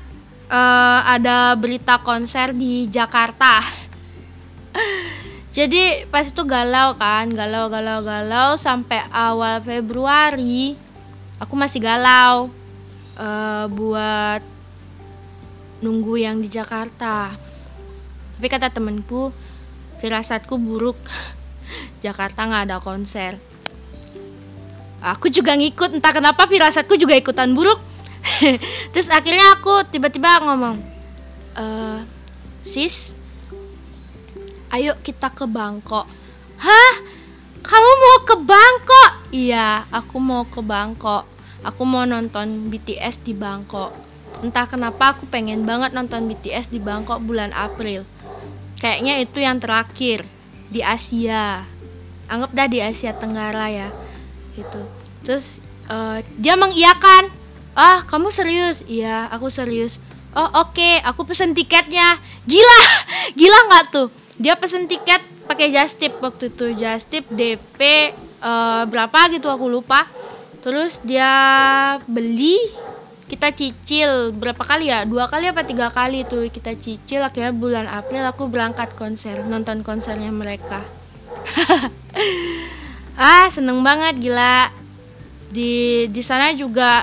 uh, 0.53 1.01
ada 1.09 1.57
berita 1.57 2.01
konser 2.05 2.53
di 2.53 2.89
Jakarta 2.89 3.61
jadi 5.49 6.05
pas 6.13 6.29
itu 6.29 6.43
galau 6.45 6.95
kan 7.01 7.33
galau 7.33 7.73
galau 7.73 8.05
galau 8.05 8.61
sampai 8.61 9.01
awal 9.09 9.65
Februari 9.65 10.77
aku 11.41 11.55
masih 11.55 11.81
galau 11.83 12.53
uh, 13.19 13.67
buat 13.71 14.43
nunggu 15.83 16.15
yang 16.19 16.43
di 16.43 16.51
Jakarta. 16.51 17.35
Tapi 18.39 18.47
kata 18.47 18.71
temenku 18.71 19.35
firasatku 20.03 20.59
buruk. 20.59 20.99
Jakarta 22.05 22.47
nggak 22.47 22.65
ada 22.71 22.79
konser. 22.79 23.39
Aku 24.99 25.31
juga 25.31 25.55
ngikut 25.55 25.95
entah 25.95 26.11
kenapa 26.11 26.51
firasatku 26.51 26.99
juga 26.99 27.15
ikutan 27.15 27.55
buruk. 27.55 27.79
Terus 28.95 29.09
akhirnya 29.11 29.59
aku 29.59 29.87
tiba-tiba 29.95 30.43
ngomong 30.43 30.77
e, 31.55 31.65
sis 32.61 33.15
ayo 34.73 34.93
kita 35.01 35.33
ke 35.33 35.49
Bangkok. 35.49 36.05
Hah? 36.61 36.95
Kamu 37.65 37.91
mau 38.01 38.19
ke 38.25 38.37
Bangkok? 38.49 39.11
Iya 39.33 39.85
aku 39.93 40.17
mau 40.21 40.45
ke 40.49 40.61
Bangkok. 40.65 41.29
Aku 41.67 41.83
mau 41.85 42.07
nonton 42.07 42.71
BTS 42.71 43.25
di 43.27 43.35
Bangkok. 43.35 43.93
Entah 44.41 44.65
kenapa 44.71 45.17
aku 45.17 45.27
pengen 45.27 45.67
banget 45.67 45.93
nonton 45.93 46.31
BTS 46.31 46.71
di 46.71 46.79
Bangkok 46.79 47.21
bulan 47.21 47.51
April. 47.53 48.07
Kayaknya 48.79 49.15
itu 49.21 49.39
yang 49.43 49.59
terakhir 49.59 50.23
di 50.71 50.81
Asia. 50.81 51.67
Anggap 52.31 52.55
dah 52.55 52.69
di 52.71 52.79
Asia 52.79 53.13
Tenggara 53.17 53.69
ya. 53.69 53.89
Itu 54.55 54.81
terus 55.27 55.59
uh, 55.91 56.23
dia 56.39 56.55
mengiyakan 56.55 57.29
ah 57.75 58.01
kamu 58.07 58.31
serius? 58.31 58.87
Iya 58.87 59.29
aku 59.29 59.51
serius. 59.51 59.99
Oh 60.33 60.47
oke 60.63 60.79
okay. 60.79 61.03
aku 61.03 61.27
pesen 61.27 61.53
tiketnya. 61.53 62.17
Gila 62.47 62.81
gila 63.39 63.59
nggak 63.69 63.87
tuh 63.91 64.09
dia 64.39 64.55
pesen 64.55 64.87
tiket 64.87 65.21
pakai 65.51 65.75
justip 65.75 66.15
waktu 66.23 66.55
itu 66.55 66.79
justip 66.79 67.27
DP 67.27 67.79
uh, 67.79 68.07
eh, 68.39 68.85
berapa 68.87 69.19
gitu 69.35 69.51
aku 69.51 69.67
lupa. 69.67 70.07
Terus 70.63 71.03
dia 71.03 71.31
beli 72.07 72.59
kita 73.27 73.51
cicil 73.53 74.33
berapa 74.33 74.63
kali 74.63 74.89
ya? 74.89 75.03
Dua 75.05 75.27
kali 75.27 75.51
apa 75.51 75.67
tiga 75.67 75.91
kali 75.91 76.23
tuh 76.25 76.47
kita 76.49 76.79
cicil 76.79 77.27
akhirnya 77.27 77.51
bulan 77.51 77.87
April 77.91 78.25
aku 78.31 78.47
berangkat 78.47 78.95
konser 78.95 79.43
nonton 79.45 79.83
konsernya 79.83 80.31
mereka. 80.31 80.87
Ah 83.19 83.51
seneng 83.51 83.83
banget 83.83 84.23
gila. 84.23 84.71
Di 85.51 86.07
di 86.07 86.23
sana 86.23 86.55
juga 86.55 87.03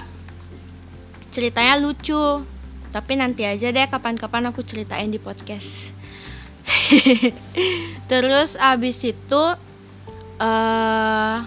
ceritanya 1.27 1.75
lucu. 1.75 2.39
Tapi 2.96 3.20
nanti 3.20 3.44
aja 3.44 3.68
deh 3.68 3.84
kapan-kapan 3.92 4.48
aku 4.48 4.63
ceritain 4.63 5.12
di 5.12 5.20
podcast 5.20 5.92
terus 8.12 8.57
abis 8.57 8.98
itu 9.05 9.43
uh, 10.41 11.38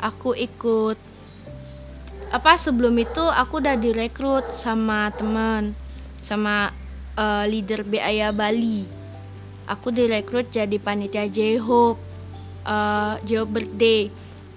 aku 0.00 0.36
ikut 0.36 0.98
apa 2.34 2.58
sebelum 2.58 2.98
itu 2.98 3.22
aku 3.22 3.62
udah 3.62 3.78
direkrut 3.78 4.50
sama 4.50 5.12
teman 5.14 5.76
sama 6.18 6.74
uh, 7.14 7.44
leader 7.46 7.84
BAYA 7.86 8.34
Bali. 8.34 8.88
Aku 9.64 9.88
direkrut 9.88 10.50
jadi 10.52 10.76
panitia 10.76 11.24
J-Hope 11.30 11.96
uh, 12.68 13.16
J-Hope 13.24 13.52
birthday. 13.60 14.12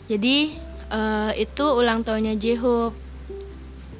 Jadi 0.07 0.55
uh, 0.91 1.31
itu 1.35 1.63
ulang 1.63 2.03
tahunnya 2.03 2.35
J-Hope 2.39 2.95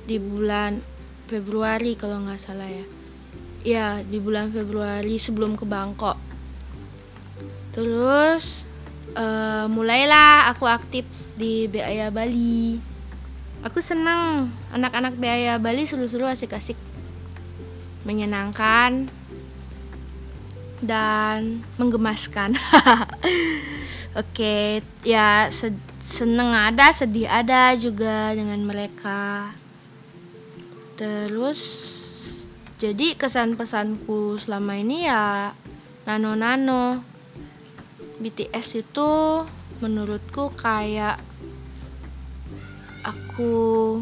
di 0.08 0.18
bulan 0.20 0.80
Februari 1.28 2.00
kalau 2.00 2.24
nggak 2.24 2.40
salah 2.40 2.68
ya 2.72 2.97
ya 3.68 4.00
di 4.00 4.24
bulan 4.24 4.48
Februari 4.56 5.20
sebelum 5.20 5.60
ke 5.60 5.68
Bangkok. 5.68 6.16
Terus 7.76 8.64
uh, 9.12 9.68
mulailah 9.68 10.48
aku 10.56 10.64
aktif 10.64 11.04
di 11.36 11.68
BAYA 11.68 12.08
Bali. 12.08 12.80
Aku 13.68 13.84
senang 13.84 14.48
anak-anak 14.72 15.20
biaya 15.20 15.60
Bali 15.60 15.84
seru-seru 15.84 16.24
asik-asik. 16.24 16.80
Menyenangkan 18.08 19.12
dan 20.80 21.60
menggemaskan. 21.76 22.56
Oke 24.16 24.32
okay, 24.32 24.66
ya 25.04 25.52
seneng 26.00 26.56
ada 26.56 26.96
sedih 26.96 27.28
ada 27.28 27.76
juga 27.76 28.32
dengan 28.32 28.64
mereka. 28.64 29.52
Terus 30.96 31.97
jadi 32.78 33.18
kesan 33.18 33.58
pesanku 33.58 34.38
selama 34.38 34.78
ini 34.78 35.10
ya 35.10 35.50
nano 36.06 36.38
nano 36.38 37.02
BTS 38.22 38.86
itu 38.86 39.10
menurutku 39.82 40.54
kayak 40.54 41.18
aku 43.06 44.02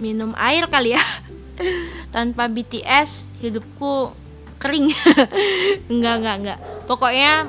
minum 0.00 0.36
air 0.36 0.68
kali 0.68 0.96
ya. 0.96 1.04
Tanpa 2.14 2.48
BTS 2.48 3.40
hidupku 3.40 4.12
kering. 4.60 4.88
Enggak 5.92 6.14
enggak 6.20 6.36
enggak. 6.40 6.58
Pokoknya 6.84 7.48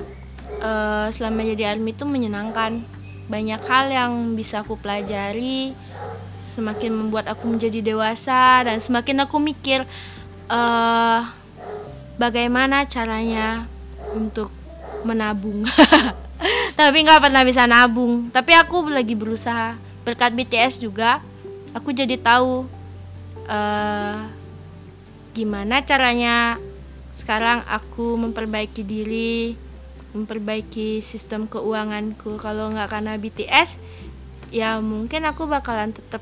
uh, 0.64 1.08
selama 1.12 1.44
jadi 1.44 1.76
army 1.76 1.92
itu 1.96 2.08
menyenangkan. 2.08 2.84
Banyak 3.26 3.62
hal 3.66 3.90
yang 3.90 4.38
bisa 4.38 4.62
aku 4.62 4.78
pelajari 4.78 5.74
semakin 6.56 6.96
membuat 6.96 7.28
aku 7.28 7.52
menjadi 7.52 7.84
dewasa 7.84 8.64
dan 8.64 8.80
semakin 8.80 9.28
aku 9.28 9.36
mikir 9.44 9.84
uh, 10.48 11.28
bagaimana 12.16 12.88
caranya 12.88 13.68
untuk 14.16 14.48
menabung. 15.04 15.68
Tapi 16.80 16.98
nggak 17.04 17.28
pernah 17.28 17.44
bisa 17.44 17.68
nabung. 17.68 18.32
Tapi 18.32 18.56
aku 18.56 18.88
lagi 18.88 19.14
berusaha. 19.20 19.76
Berkat 20.08 20.32
BTS 20.32 20.80
juga 20.80 21.20
aku 21.76 21.92
jadi 21.92 22.16
tahu 22.16 22.64
uh, 23.52 24.18
gimana 25.36 25.84
caranya 25.84 26.56
sekarang 27.12 27.66
aku 27.68 28.16
memperbaiki 28.16 28.86
diri 28.86 29.60
memperbaiki 30.16 31.04
sistem 31.04 31.44
keuanganku. 31.52 32.40
Kalau 32.40 32.72
nggak 32.72 32.88
karena 32.88 33.20
BTS 33.20 33.76
ya 34.50 34.82
mungkin 34.82 35.26
aku 35.26 35.50
bakalan 35.50 35.94
tetap 35.94 36.22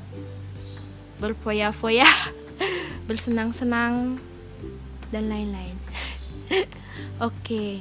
berfoya-foya 1.18 2.06
bersenang-senang 3.08 4.16
dan 5.12 5.24
lain-lain. 5.28 5.76
Oke. 7.22 7.40
Okay 7.44 7.72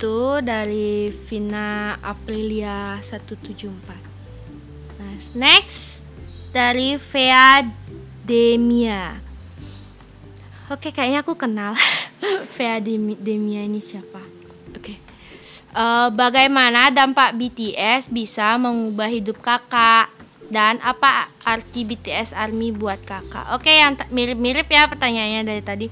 itu 0.00 0.40
dari 0.40 1.12
Vina 1.28 1.92
Aprilia 2.00 2.96
174 3.04 3.68
nah, 4.96 5.12
next 5.36 6.00
dari 6.56 6.96
Vea 6.96 7.68
Demia. 8.24 9.12
Oke 10.72 10.88
kayaknya 10.88 11.20
aku 11.20 11.36
kenal 11.36 11.76
Vea 12.56 12.80
Demia 12.80 13.60
ini 13.60 13.76
siapa. 13.76 14.24
Oke 14.72 14.96
uh, 15.74 16.08
bagaimana 16.10 16.90
dampak 16.90 17.34
BTS 17.36 18.10
bisa 18.10 18.54
mengubah 18.58 19.10
hidup 19.10 19.38
kakak? 19.42 20.10
Dan 20.50 20.82
apa 20.82 21.30
arti 21.46 21.86
BTS 21.86 22.34
Army 22.34 22.74
buat 22.74 22.98
kakak? 23.06 23.54
Oke 23.54 23.70
yang 23.70 23.94
mirip-mirip 24.10 24.66
ya 24.66 24.90
pertanyaannya 24.90 25.46
dari 25.46 25.62
tadi. 25.62 25.86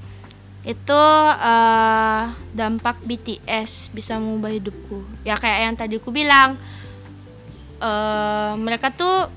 Itu 0.67 0.99
uh, 1.31 2.23
dampak 2.51 2.99
BTS 3.07 3.95
bisa 3.95 4.19
mengubah 4.19 4.51
hidupku. 4.51 5.23
Ya 5.23 5.39
kayak 5.39 5.59
yang 5.63 5.75
tadi 5.79 5.95
aku 5.95 6.11
bilang 6.11 6.59
uh, 7.79 8.59
mereka 8.59 8.91
tuh 8.91 9.31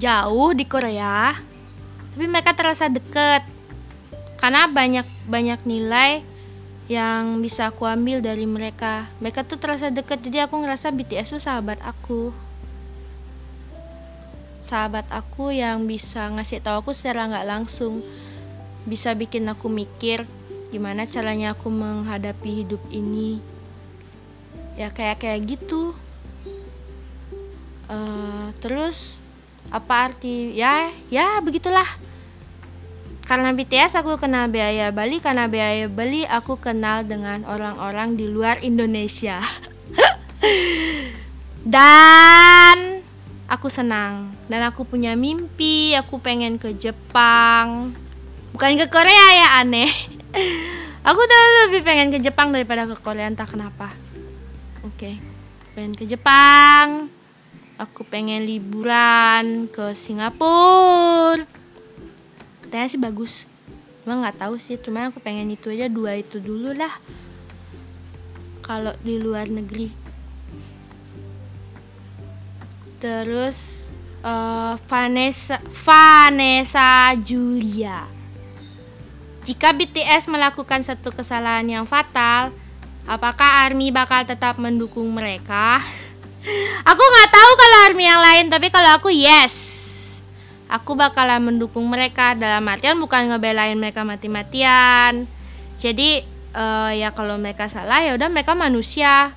jauh 0.00 0.50
di 0.56 0.64
Korea 0.64 1.36
tapi 2.16 2.24
mereka 2.24 2.56
terasa 2.56 2.88
deket. 2.88 3.44
Karena 4.40 4.64
banyak 4.64 5.04
banyak 5.28 5.60
nilai 5.68 6.31
yang 6.90 7.38
bisa 7.38 7.70
aku 7.70 7.86
ambil 7.86 8.18
dari 8.18 8.46
mereka. 8.48 9.06
Mereka 9.22 9.46
tuh 9.46 9.58
terasa 9.58 9.92
deket 9.92 10.22
jadi 10.22 10.50
aku 10.50 10.58
ngerasa 10.62 10.90
BTS 10.90 11.38
tuh 11.38 11.42
sahabat 11.42 11.78
aku. 11.82 12.34
Sahabat 14.62 15.06
aku 15.10 15.50
yang 15.54 15.86
bisa 15.86 16.30
ngasih 16.30 16.62
tahu 16.62 16.86
aku 16.86 16.90
secara 16.94 17.30
nggak 17.30 17.46
langsung. 17.46 18.02
Bisa 18.86 19.14
bikin 19.14 19.46
aku 19.46 19.70
mikir 19.70 20.26
gimana 20.72 21.04
caranya 21.04 21.54
aku 21.54 21.70
menghadapi 21.70 22.66
hidup 22.66 22.82
ini. 22.90 23.38
Ya 24.74 24.90
kayak 24.90 25.22
kayak 25.22 25.44
gitu. 25.46 25.94
Uh, 27.86 28.48
terus 28.64 29.20
apa 29.70 30.10
arti 30.10 30.56
ya 30.56 30.90
ya 31.12 31.38
begitulah 31.44 31.86
karena 33.22 33.54
BTS 33.54 34.02
aku 34.02 34.18
kenal 34.18 34.50
biaya 34.50 34.90
Bali 34.90 35.22
karena 35.22 35.46
biaya 35.46 35.86
Bali 35.86 36.26
aku 36.26 36.58
kenal 36.58 37.06
dengan 37.06 37.46
orang-orang 37.46 38.18
di 38.18 38.26
luar 38.26 38.58
Indonesia. 38.66 39.38
Dan 41.62 42.98
aku 43.46 43.70
senang. 43.70 44.34
Dan 44.50 44.66
aku 44.66 44.82
punya 44.82 45.14
mimpi 45.14 45.94
aku 45.94 46.18
pengen 46.18 46.58
ke 46.58 46.74
Jepang. 46.74 47.94
Bukan 48.52 48.74
ke 48.74 48.86
Korea 48.90 49.26
ya 49.38 49.48
aneh. 49.64 49.88
Aku 51.08 51.18
tuh 51.18 51.42
lebih 51.66 51.82
pengen 51.82 52.14
ke 52.14 52.22
Jepang 52.22 52.54
daripada 52.54 52.86
ke 52.86 52.94
Korea 52.94 53.26
entah 53.26 53.48
kenapa. 53.48 53.90
Oke 54.86 54.94
okay. 54.94 55.14
pengen 55.74 55.98
ke 55.98 56.06
Jepang. 56.06 57.10
Aku 57.74 58.06
pengen 58.06 58.46
liburan 58.46 59.66
ke 59.66 59.98
Singapura 59.98 61.61
katanya 62.72 62.88
sih 62.88 62.96
bagus 62.96 63.44
emang 64.08 64.24
nggak 64.24 64.48
tahu 64.48 64.56
sih 64.56 64.80
cuma 64.80 65.12
aku 65.12 65.20
pengen 65.20 65.52
itu 65.52 65.68
aja 65.68 65.92
dua 65.92 66.16
itu 66.16 66.40
dulu 66.40 66.72
lah 66.72 66.88
kalau 68.64 68.96
di 69.04 69.20
luar 69.20 69.44
negeri 69.52 69.92
terus 72.96 73.92
uh, 74.24 74.80
Vanessa 74.88 75.60
Vanessa 75.68 77.12
Julia 77.20 78.08
jika 79.44 79.76
BTS 79.76 80.32
melakukan 80.32 80.80
satu 80.80 81.12
kesalahan 81.12 81.68
yang 81.68 81.84
fatal, 81.84 82.56
apakah 83.04 83.68
ARMY 83.68 83.92
bakal 83.92 84.22
tetap 84.22 84.54
mendukung 84.54 85.10
mereka? 85.10 85.82
aku 86.88 87.02
nggak 87.02 87.30
tahu 87.34 87.50
kalau 87.58 87.78
ARMY 87.90 88.04
yang 88.06 88.22
lain, 88.22 88.46
tapi 88.48 88.70
kalau 88.70 88.96
aku 88.96 89.10
yes. 89.10 89.71
Aku 90.70 90.94
bakalan 90.94 91.42
mendukung 91.42 91.84
mereka 91.88 92.34
dalam 92.38 92.64
artian 92.68 92.98
bukan 92.98 93.30
ngebelain 93.32 93.78
mereka 93.78 94.06
mati-matian. 94.06 95.26
Jadi 95.82 96.22
uh, 96.54 96.92
ya 96.94 97.10
kalau 97.10 97.36
mereka 97.36 97.66
salah 97.66 98.00
ya 98.00 98.14
udah 98.14 98.28
mereka 98.30 98.54
manusia. 98.54 99.34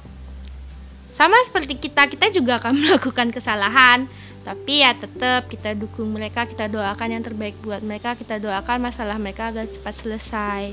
Sama 1.15 1.39
seperti 1.47 1.79
kita 1.79 2.11
kita 2.11 2.29
juga 2.29 2.59
akan 2.61 2.73
melakukan 2.81 3.33
kesalahan. 3.33 4.05
Tapi 4.45 4.85
ya 4.85 4.93
tetap 4.93 5.49
kita 5.49 5.73
dukung 5.73 6.13
mereka 6.13 6.45
kita 6.45 6.69
doakan 6.69 7.17
yang 7.17 7.23
terbaik 7.25 7.57
buat 7.65 7.81
mereka 7.81 8.13
kita 8.13 8.37
doakan 8.37 8.77
masalah 8.77 9.17
mereka 9.17 9.49
agar 9.49 9.65
cepat 9.65 9.93
selesai. 9.97 10.63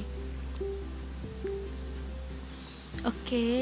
Oke. 3.03 3.17
Okay. 3.25 3.61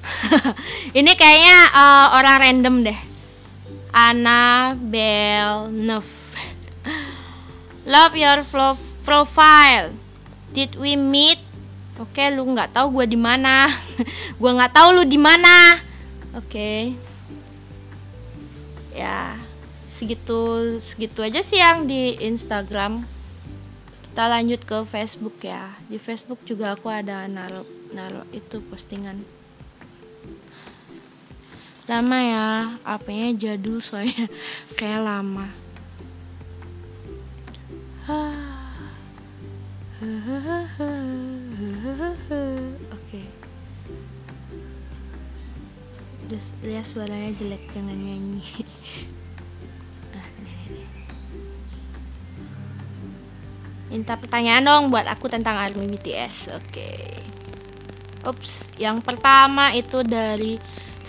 ini 0.98 1.12
kayaknya 1.12 1.56
uh, 1.76 2.06
orang 2.16 2.36
random 2.40 2.76
deh 2.88 3.09
Annabelle 3.92 5.70
Neuf 5.70 6.06
Love 7.86 8.14
your 8.16 8.42
profile 9.02 9.90
Did 10.50 10.74
we 10.74 10.98
meet? 10.98 11.38
Oke, 12.00 12.26
lu 12.34 12.42
nggak 12.42 12.74
tahu 12.74 12.96
gue 12.96 13.14
di 13.14 13.18
mana. 13.20 13.70
gue 14.40 14.50
nggak 14.50 14.72
tahu 14.74 14.88
lu 14.98 15.04
di 15.06 15.20
mana. 15.20 15.78
Oke. 16.34 16.96
Ya, 18.90 19.38
segitu 19.86 20.74
segitu 20.82 21.22
aja 21.22 21.38
sih 21.38 21.62
yang 21.62 21.86
di 21.86 22.18
Instagram. 22.18 23.06
Kita 24.10 24.26
lanjut 24.26 24.64
ke 24.66 24.82
Facebook 24.90 25.38
ya. 25.38 25.70
Di 25.86 26.02
Facebook 26.02 26.42
juga 26.42 26.74
aku 26.74 26.90
ada 26.90 27.30
naruh 27.30 27.68
naruh 27.94 28.26
itu 28.34 28.58
postingan. 28.66 29.22
Lama 31.90 32.18
ya, 32.22 32.78
apanya 32.86 33.34
jadul 33.34 33.82
soalnya 33.82 34.30
kayak 34.78 35.02
lama. 35.02 35.50
Oke. 42.94 43.20
Terus 46.30 46.54
ya 46.62 46.78
suaranya 46.86 47.34
jelek 47.34 47.66
jangan 47.74 47.98
nyanyi. 47.98 48.38
nah, 50.14 50.26
Minta 53.90 54.14
pertanyaan 54.14 54.62
dong 54.62 54.94
buat 54.94 55.10
aku 55.10 55.26
tentang 55.26 55.58
ARMY 55.58 55.98
BTS. 55.98 56.54
Oke. 56.54 56.70
Okay. 56.70 57.18
Ups, 58.30 58.70
yang 58.78 59.02
pertama 59.02 59.74
itu 59.74 60.06
dari 60.06 60.54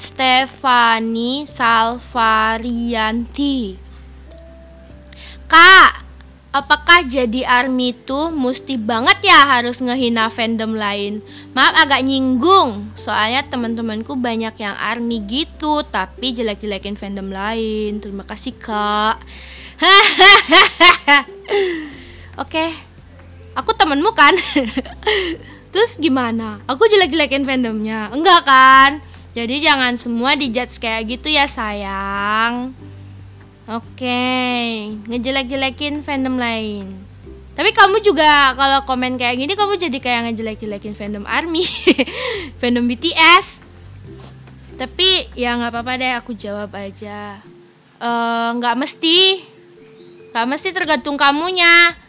Stefani 0.02 1.46
Salvarianti. 1.46 3.78
Kak, 5.46 6.02
apakah 6.50 7.06
jadi 7.06 7.46
army 7.46 7.94
itu 7.94 8.34
mesti 8.34 8.82
banget 8.82 9.30
ya 9.30 9.46
harus 9.46 9.78
ngehina 9.78 10.34
fandom 10.34 10.74
lain? 10.74 11.22
Maaf 11.54 11.86
agak 11.86 12.02
nyinggung, 12.02 12.90
soalnya 12.98 13.46
teman-temanku 13.46 14.18
banyak 14.18 14.58
yang 14.58 14.74
army 14.74 15.22
gitu, 15.30 15.86
tapi 15.86 16.34
jelek-jelekin 16.34 16.98
fandom 16.98 17.30
lain. 17.30 18.02
Terima 18.02 18.26
kasih 18.26 18.58
kak. 18.58 19.22
Oke, 22.42 22.74
aku 23.54 23.70
temenmu 23.78 24.10
kan? 24.18 24.34
Terus 25.72 26.02
gimana? 26.02 26.58
Aku 26.66 26.90
jelek-jelekin 26.90 27.46
fandomnya? 27.46 28.10
Enggak 28.10 28.50
kan? 28.50 29.21
Jadi 29.32 29.64
jangan 29.64 29.96
semua 29.96 30.36
dijudge 30.36 30.76
kayak 30.76 31.08
gitu 31.08 31.32
ya 31.32 31.48
sayang. 31.48 32.76
Oke, 33.72 34.28
ngejelek-jelekin 35.08 36.04
fandom 36.04 36.36
lain. 36.36 36.92
Tapi 37.56 37.72
kamu 37.72 38.04
juga 38.04 38.52
kalau 38.60 38.84
komen 38.84 39.16
kayak 39.16 39.40
gini 39.40 39.54
kamu 39.56 39.80
jadi 39.80 39.98
kayak 40.04 40.22
ngejelek-jelekin 40.28 40.92
fandom 40.92 41.24
ARMY, 41.24 41.64
fandom 42.60 42.84
BTS. 42.84 43.64
Tapi 44.76 45.32
ya 45.40 45.56
nggak 45.56 45.72
apa-apa 45.80 45.94
deh, 45.96 46.12
aku 46.20 46.36
jawab 46.36 46.74
aja. 46.76 47.40
Eh, 48.02 48.50
nggak 48.58 48.76
uh, 48.76 48.80
mesti, 48.82 49.46
nggak 50.36 50.48
mesti 50.50 50.70
tergantung 50.76 51.16
kamunya. 51.16 52.01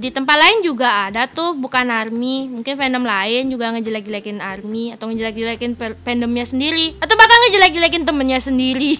Di 0.00 0.08
tempat 0.08 0.40
lain 0.40 0.64
juga 0.64 1.12
ada 1.12 1.28
tuh 1.28 1.52
bukan 1.60 1.84
ARMY, 1.92 2.48
mungkin 2.48 2.72
fandom 2.80 3.04
lain 3.04 3.52
juga 3.52 3.68
ngejelek-jelekin 3.76 4.40
ARMY 4.40 4.96
atau 4.96 5.12
ngejelek-jelekin 5.12 5.76
fandomnya 5.76 6.48
sendiri. 6.48 6.96
Atau 7.04 7.20
bahkan 7.20 7.36
ngejelek-jelekin 7.44 8.08
temennya 8.08 8.40
sendiri. 8.40 8.96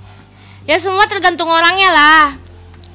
ya 0.70 0.78
semua 0.78 1.10
tergantung 1.10 1.50
orangnya 1.50 1.90
lah. 1.90 2.24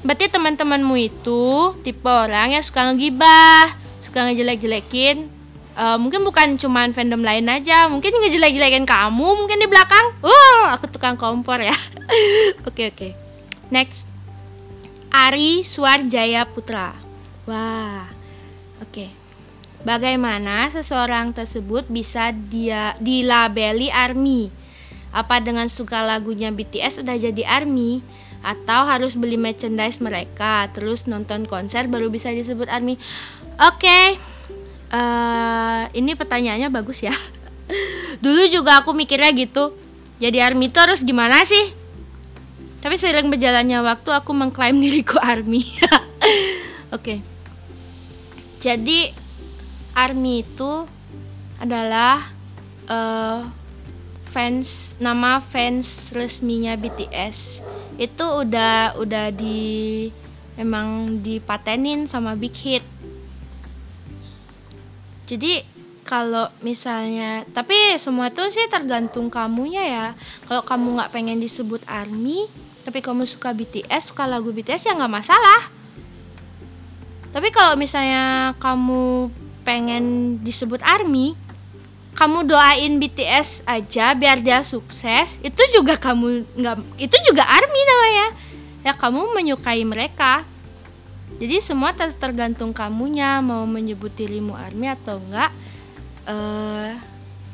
Berarti 0.00 0.32
teman-temanmu 0.32 0.96
itu 0.96 1.76
tipe 1.84 2.08
orang 2.08 2.56
yang 2.56 2.64
suka 2.64 2.88
ngegibah 2.88 3.76
suka 4.00 4.24
ngejelek-jelekin. 4.24 5.28
Uh, 5.76 6.00
mungkin 6.00 6.24
bukan 6.24 6.56
cuman 6.56 6.96
fandom 6.96 7.20
lain 7.20 7.44
aja. 7.52 7.92
Mungkin 7.92 8.24
ngejelek-jelekin 8.24 8.88
kamu 8.88 9.28
mungkin 9.44 9.60
di 9.60 9.68
belakang. 9.68 10.16
Uh 10.24 10.72
aku 10.72 10.88
tukang 10.88 11.20
kompor 11.20 11.60
ya. 11.60 11.76
Oke 12.64 12.64
oke. 12.64 12.72
Okay, 12.72 12.86
okay. 12.88 13.12
next. 13.68 14.08
Ari 15.12 15.62
Suarjaya 15.62 16.42
Putra 16.42 17.03
wah 17.46 18.08
oke 18.80 18.90
okay. 18.90 19.10
Bagaimana 19.84 20.72
seseorang 20.72 21.36
tersebut 21.36 21.84
bisa 21.92 22.32
dia 22.32 22.96
dilabeli 23.04 23.92
ARMY? 23.92 24.48
Apa 25.12 25.44
dengan 25.44 25.68
suka 25.68 26.00
lagunya 26.00 26.48
BTS 26.48 27.04
udah 27.04 27.20
jadi 27.20 27.44
ARMY? 27.44 28.00
Atau 28.40 28.88
harus 28.88 29.12
beli 29.12 29.36
merchandise 29.36 30.00
mereka 30.00 30.72
terus 30.72 31.04
nonton 31.04 31.44
konser 31.44 31.84
baru 31.84 32.08
bisa 32.08 32.32
disebut 32.32 32.64
ARMY? 32.64 32.96
Oke, 33.60 33.84
okay. 33.84 34.04
uh, 34.88 35.84
eh, 35.84 36.00
ini 36.00 36.16
pertanyaannya 36.16 36.72
bagus 36.72 37.04
ya. 37.04 37.12
Dulu 38.24 38.40
juga 38.48 38.80
aku 38.80 38.96
mikirnya 38.96 39.36
gitu. 39.36 39.76
Jadi 40.16 40.40
ARMY 40.40 40.72
itu 40.72 40.80
harus 40.80 41.04
gimana 41.04 41.44
sih? 41.44 41.76
Tapi 42.80 42.96
sering 42.96 43.28
berjalannya 43.28 43.84
waktu 43.84 44.16
aku 44.16 44.32
mengklaim 44.32 44.80
diriku 44.84 45.20
ARMY. 45.20 45.60
Oke. 46.96 47.20
okay. 47.20 47.33
Jadi 48.64 49.12
ARMY 49.92 50.40
itu 50.40 50.88
adalah 51.60 52.32
uh, 52.88 53.44
fans 54.32 54.96
nama 54.96 55.44
fans 55.44 56.08
resminya 56.16 56.72
BTS 56.72 57.60
itu 58.00 58.24
udah 58.24 58.96
udah 58.96 59.28
di 59.36 60.08
emang 60.56 61.20
dipatenin 61.20 62.08
sama 62.08 62.32
Big 62.40 62.56
Hit. 62.56 62.80
Jadi 65.28 65.60
kalau 66.08 66.48
misalnya 66.64 67.44
tapi 67.52 67.76
semua 68.00 68.32
tuh 68.32 68.48
sih 68.48 68.64
tergantung 68.72 69.28
kamunya 69.28 69.84
ya. 69.84 70.06
Kalau 70.48 70.64
kamu 70.64 70.96
nggak 70.96 71.12
pengen 71.12 71.36
disebut 71.36 71.84
ARMY 71.84 72.48
tapi 72.80 73.04
kamu 73.04 73.28
suka 73.28 73.52
BTS 73.52 74.08
suka 74.08 74.24
lagu 74.24 74.48
BTS 74.56 74.88
ya 74.88 74.96
nggak 74.96 75.12
masalah 75.20 75.83
tapi 77.34 77.50
kalau 77.50 77.74
misalnya 77.74 78.54
kamu 78.62 79.28
pengen 79.66 80.38
disebut 80.46 80.78
ARMY 80.78 81.34
kamu 82.14 82.46
doain 82.46 82.94
BTS 83.02 83.66
aja 83.66 84.14
biar 84.14 84.38
dia 84.38 84.62
sukses 84.62 85.42
itu 85.42 85.58
juga 85.74 85.98
kamu 85.98 86.46
nggak 86.54 86.76
itu 87.02 87.16
juga 87.26 87.42
army 87.42 87.80
namanya. 87.82 88.26
Ya 88.86 88.92
kamu 88.94 89.34
menyukai 89.34 89.82
mereka. 89.82 90.46
Jadi 91.42 91.58
semua 91.58 91.90
ter 91.90 92.14
tergantung 92.14 92.70
kamunya 92.70 93.42
mau 93.42 93.66
menyebut 93.66 94.14
dirimu 94.14 94.54
army 94.54 94.86
atau 94.94 95.18
enggak 95.18 95.50
uh, 96.30 96.94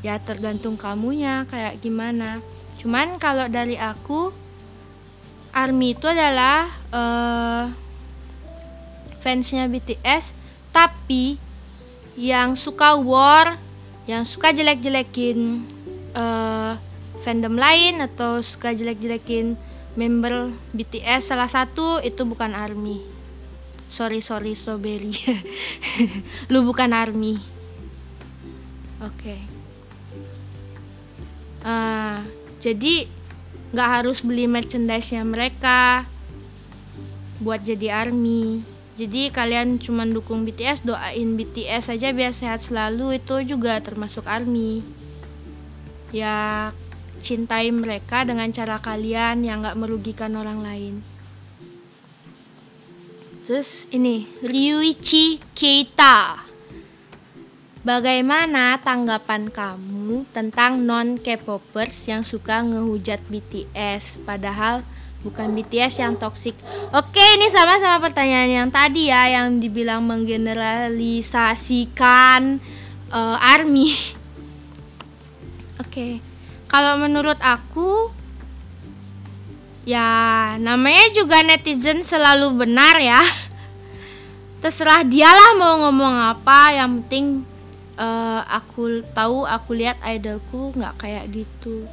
ya 0.05 0.21
tergantung 0.21 0.77
kamunya 0.77 1.49
kayak 1.49 1.81
gimana. 1.81 2.45
Cuman 2.77 3.17
kalau 3.17 3.49
dari 3.49 3.81
aku 3.81 4.29
army 5.57 5.97
itu 5.97 6.05
adalah 6.05 6.69
uh, 6.93 7.65
fansnya 9.21 9.69
BTS 9.69 10.33
tapi 10.71 11.37
yang 12.17 12.57
suka 12.59 12.97
war 12.99 13.57
yang 14.09 14.27
suka 14.27 14.51
jelek-jelekin 14.51 15.63
uh, 16.17 16.75
fandom 17.23 17.55
lain 17.55 18.01
atau 18.03 18.41
suka 18.41 18.75
jelek-jelekin 18.75 19.55
member 19.95 20.51
BTS 20.75 21.31
salah 21.31 21.51
satu 21.51 22.01
itu 22.01 22.23
bukan 22.25 22.55
ARMY. 22.55 23.03
Sorry 23.91 24.23
sorry 24.23 24.55
Strawberry. 24.55 25.11
Lu 26.53 26.63
bukan 26.63 26.95
ARMY. 26.95 27.35
Oke. 29.03 29.15
Okay. 29.19 29.41
Uh, 31.61 32.25
jadi 32.57 33.05
nggak 33.71 33.91
harus 34.01 34.25
beli 34.25 34.49
merchandise-nya 34.49 35.23
mereka 35.23 36.09
buat 37.41 37.61
jadi 37.63 38.05
ARMY 38.05 38.80
jadi 39.01 39.33
kalian 39.33 39.81
cuma 39.81 40.05
dukung 40.05 40.45
BTS 40.45 40.85
doain 40.85 41.33
BTS 41.33 41.89
saja 41.89 42.13
biar 42.13 42.37
sehat 42.37 42.61
selalu. 42.61 43.17
Itu 43.17 43.41
juga 43.41 43.81
termasuk 43.81 44.29
ARMY. 44.29 44.85
Ya 46.13 46.69
cintai 47.25 47.73
mereka 47.73 48.29
dengan 48.29 48.53
cara 48.53 48.77
kalian 48.77 49.41
yang 49.41 49.65
gak 49.65 49.81
merugikan 49.81 50.37
orang 50.37 50.61
lain. 50.61 50.95
Terus 53.49 53.89
ini 53.89 54.29
Ryuichi 54.45 55.41
Keita. 55.57 56.45
Bagaimana 57.81 58.77
tanggapan 58.85 59.49
kamu 59.49 60.29
tentang 60.37 60.85
non 60.85 61.17
K-popers 61.17 62.05
yang 62.05 62.21
suka 62.21 62.61
ngehujat 62.61 63.25
BTS 63.33 64.21
padahal 64.29 64.85
bukan 65.21 65.53
BTS 65.57 65.99
yang 66.01 66.17
toksik? 66.17 66.55
Oke, 66.97 67.21
ini 67.37 67.51
sama 67.53 67.77
sama 67.81 68.01
pertanyaan 68.01 68.51
yang 68.51 68.71
tadi 68.73 69.09
ya 69.13 69.29
yang 69.29 69.61
dibilang 69.61 70.03
menggeneralisasikan 70.09 72.61
uh, 73.13 73.37
ARMY. 73.39 73.93
Oke. 75.85 76.21
Kalau 76.71 77.03
menurut 77.03 77.35
aku 77.43 78.15
ya 79.83 80.55
namanya 80.63 81.11
juga 81.13 81.43
netizen 81.43 82.07
selalu 82.07 82.53
benar 82.67 83.01
ya. 83.03 83.19
Terserah 84.63 85.03
dialah 85.09 85.57
mau 85.57 85.81
ngomong 85.89 86.37
apa, 86.37 86.77
yang 86.77 87.01
penting 87.03 87.49
uh, 88.01 88.41
aku 88.49 89.05
tahu 89.13 89.45
aku 89.45 89.77
lihat 89.77 90.01
idolku 90.05 90.73
nggak 90.77 90.97
kayak 91.01 91.25
gitu 91.33 91.85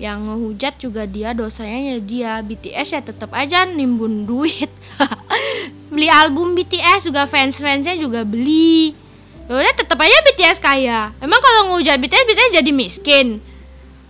yang 0.00 0.24
ngehujat 0.24 0.80
juga 0.80 1.04
dia 1.04 1.36
dosanya 1.36 1.94
ya 1.94 1.96
dia. 2.00 2.32
BTS 2.40 2.88
ya 2.96 3.00
tetap 3.04 3.36
aja 3.36 3.68
nimbun 3.68 4.24
duit. 4.24 4.72
Beli 5.92 6.08
album 6.08 6.56
BTS 6.56 7.12
juga 7.12 7.28
fans 7.28 7.60
fansnya 7.60 8.00
juga 8.00 8.24
beli. 8.24 8.96
Udah 9.44 9.76
tetap 9.76 10.00
aja 10.00 10.16
BTS 10.24 10.56
kaya. 10.62 11.12
Emang 11.20 11.36
kalau 11.44 11.60
ngehujat 11.74 12.00
BTS 12.00 12.24
BTS 12.24 12.50
jadi 12.64 12.70
miskin? 12.72 13.44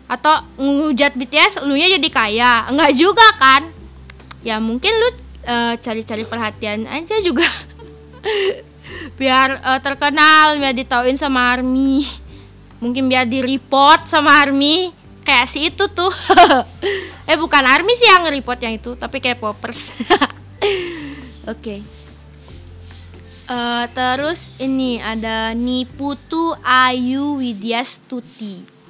Atau 0.06 0.30
ngehujat 0.54 1.18
BTS 1.18 1.66
lu 1.66 1.74
nya 1.74 1.90
jadi 1.90 2.08
kaya? 2.12 2.70
Enggak 2.70 2.94
juga 2.94 3.26
kan? 3.40 3.66
Ya 4.46 4.62
mungkin 4.62 4.94
lu 4.94 5.08
uh, 5.10 5.74
cari-cari 5.74 6.22
perhatian 6.22 6.86
aja 6.86 7.18
juga. 7.18 7.48
Biar 9.18 9.58
uh, 9.64 9.80
terkenal 9.82 10.60
biar 10.60 10.74
ditauin 10.76 11.18
sama 11.18 11.50
army. 11.50 12.06
Mungkin 12.78 13.10
biar 13.10 13.26
di 13.26 13.42
report 13.42 14.06
sama 14.06 14.38
army 14.44 14.99
kayak 15.24 15.46
si 15.48 15.68
itu 15.68 15.84
tuh 15.90 16.12
eh 17.30 17.36
bukan 17.38 17.64
army 17.64 17.92
sih 17.96 18.08
yang 18.08 18.26
report 18.28 18.60
yang 18.62 18.74
itu 18.76 18.96
tapi 18.96 19.20
kayak 19.20 19.38
poppers 19.38 19.92
oke 20.00 21.60
okay. 21.60 21.80
uh, 23.48 23.84
eh, 23.84 23.84
terus 23.92 24.56
ini 24.58 24.98
ada 24.98 25.52
Niputu 25.52 26.56
Ayu 26.64 27.38
Widyastuti 27.38 28.80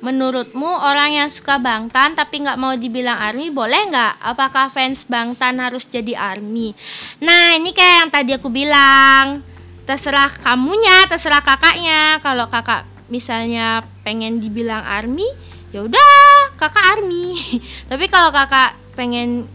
Menurutmu 0.00 0.64
orang 0.80 1.12
yang 1.12 1.28
suka 1.28 1.60
Bangtan 1.60 2.16
tapi 2.16 2.40
nggak 2.40 2.56
mau 2.56 2.72
dibilang 2.72 3.20
ARMY 3.20 3.52
boleh 3.52 3.92
nggak? 3.92 4.32
Apakah 4.32 4.72
fans 4.72 5.04
Bangtan 5.04 5.60
harus 5.60 5.84
jadi 5.84 6.16
ARMY? 6.16 6.72
Nah 7.20 7.60
ini 7.60 7.68
kayak 7.76 7.96
yang 8.00 8.08
tadi 8.08 8.32
aku 8.32 8.48
bilang 8.48 9.44
terserah 9.84 10.32
kamunya, 10.40 11.04
terserah 11.04 11.44
kakaknya. 11.44 12.16
Kalau 12.24 12.48
kakak 12.48 12.88
misalnya 13.12 13.84
pengen 14.00 14.40
dibilang 14.40 14.80
ARMY, 14.80 15.28
ya 15.70 15.86
udah 15.86 16.10
kakak 16.58 16.98
ARMY. 16.98 17.38
tapi 17.90 18.06
kalau 18.06 18.30
kakak 18.30 18.76
pengen 18.94 19.50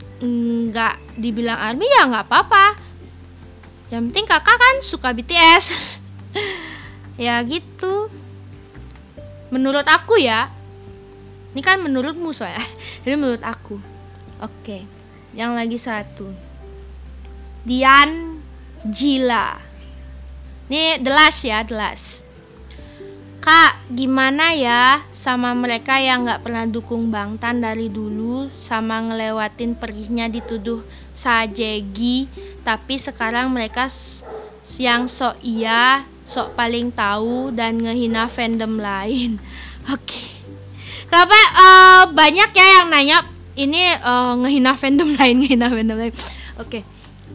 nggak 0.72 1.20
dibilang 1.20 1.60
ARMY 1.60 1.88
ya 1.88 2.10
nggak 2.10 2.26
apa-apa. 2.28 2.76
Yang 3.94 4.04
penting 4.12 4.26
kakak 4.26 4.58
kan 4.58 4.76
suka 4.82 5.14
BTS. 5.14 5.66
ya 7.16 7.40
gitu 7.48 8.12
menurut 9.56 9.88
aku 9.88 10.20
ya 10.20 10.52
ini 11.56 11.64
kan 11.64 11.80
menurutmu 11.80 12.36
soalnya 12.36 12.60
jadi 13.08 13.16
menurut 13.16 13.40
aku 13.40 13.80
oke 14.44 14.78
yang 15.32 15.56
lagi 15.56 15.80
satu 15.80 16.28
Dian 17.64 18.44
Jila 18.84 19.56
ini 20.68 21.00
delas 21.00 21.40
ya 21.40 21.64
delas 21.64 22.25
Kak, 23.46 23.94
gimana 23.94 24.58
ya 24.58 25.06
sama 25.14 25.54
mereka 25.54 26.02
yang 26.02 26.26
nggak 26.26 26.42
pernah 26.42 26.66
dukung 26.66 27.14
Bangtan 27.14 27.62
dari 27.62 27.94
dulu 27.94 28.50
sama 28.58 28.98
ngelewatin 29.06 29.78
perihnya 29.78 30.26
dituduh 30.34 30.82
sajegi 31.14 32.26
tapi 32.66 32.98
sekarang 32.98 33.54
mereka 33.54 33.86
yang 34.82 35.06
sok 35.06 35.38
iya 35.46 36.10
sok 36.26 36.58
paling 36.58 36.90
tahu 36.90 37.54
dan 37.54 37.78
ngehina 37.78 38.26
fandom 38.26 38.82
lain. 38.82 39.38
Oke. 39.94 40.10
Okay. 40.10 40.26
Kenapa 41.06 41.38
uh, 41.54 42.04
banyak 42.18 42.50
ya 42.50 42.66
yang 42.82 42.90
nanya 42.90 43.30
ini 43.54 43.94
uh, 44.02 44.42
ngehina 44.42 44.74
fandom 44.74 45.14
lain, 45.22 45.46
ngehina 45.46 45.70
fandom 45.70 46.02
lain. 46.02 46.18
Oke. 46.58 46.82
Okay. 46.82 46.84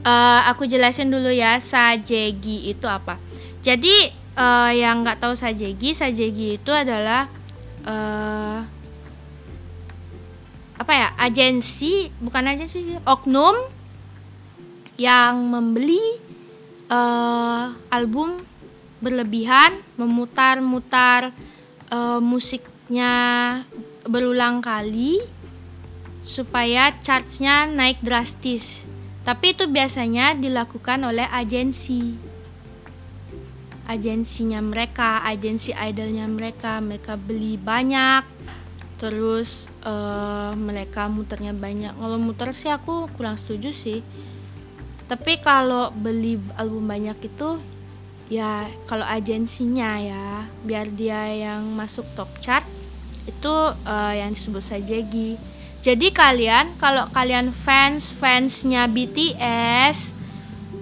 Uh, 0.02 0.10
eh, 0.10 0.40
aku 0.50 0.66
jelasin 0.66 1.06
dulu 1.06 1.30
ya 1.30 1.62
sajegi 1.62 2.66
itu 2.66 2.90
apa. 2.90 3.14
Jadi 3.62 4.19
uh, 4.36 4.70
yang 4.74 5.02
nggak 5.02 5.22
tahu 5.22 5.34
sajegi, 5.34 5.94
sajegi 5.96 6.60
itu 6.60 6.70
adalah 6.70 7.26
uh, 7.86 8.60
apa 10.80 10.92
ya? 10.92 11.08
Agensi, 11.18 12.08
bukan 12.18 12.50
agensi 12.50 12.78
sih, 12.82 12.98
oknum 13.06 13.56
yang 15.00 15.48
membeli 15.48 16.02
uh, 16.92 17.72
album 17.88 18.42
berlebihan 19.00 19.80
memutar-mutar 19.96 21.32
uh, 21.88 22.20
musiknya 22.20 23.12
berulang 24.04 24.60
kali 24.60 25.24
supaya 26.20 26.92
charge-nya 27.00 27.64
naik 27.64 28.04
drastis. 28.04 28.84
Tapi 29.24 29.56
itu 29.56 29.68
biasanya 29.68 30.36
dilakukan 30.36 31.00
oleh 31.04 31.24
agensi. 31.28 32.29
Agensinya 33.90 34.62
mereka, 34.62 35.18
agensi 35.26 35.74
idolnya 35.74 36.30
mereka, 36.30 36.78
mereka 36.78 37.18
beli 37.18 37.58
banyak, 37.58 38.22
terus 39.02 39.66
uh, 39.82 40.54
mereka 40.54 41.10
muternya 41.10 41.50
banyak. 41.50 41.90
Kalau 41.98 42.14
muter 42.22 42.54
sih 42.54 42.70
aku 42.70 43.10
kurang 43.18 43.34
setuju 43.34 43.74
sih. 43.74 43.98
Tapi 45.10 45.42
kalau 45.42 45.90
beli 45.90 46.38
album 46.54 46.86
banyak 46.86 47.18
itu 47.26 47.58
ya 48.30 48.62
kalau 48.86 49.02
agensinya 49.02 49.98
ya 49.98 50.46
biar 50.62 50.86
dia 50.94 51.34
yang 51.34 51.66
masuk 51.74 52.06
top 52.14 52.30
chart 52.38 52.62
itu 53.26 53.54
uh, 53.84 54.14
yang 54.14 54.30
disebut 54.30 54.62
sajegi 54.62 55.34
jadi 55.82 56.14
kalian 56.14 56.78
kalau 56.78 57.10
kalian 57.10 57.50
fans 57.50 58.06
fansnya 58.06 58.86
BTS 58.86 60.14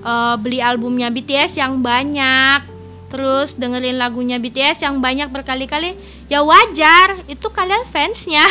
uh, 0.05 0.35
eh, 0.35 0.37
beli 0.37 0.61
albumnya 0.61 1.09
BTS 1.09 1.57
yang 1.57 1.81
banyak 1.81 2.78
terus 3.09 3.57
dengerin 3.57 3.97
lagunya 3.97 4.37
BTS 4.37 4.85
yang 4.85 5.01
banyak 5.01 5.33
berkali-kali 5.33 5.97
ya 6.29 6.45
wajar 6.45 7.17
itu 7.29 7.49
kalian 7.49 7.85
fansnya 7.89 8.45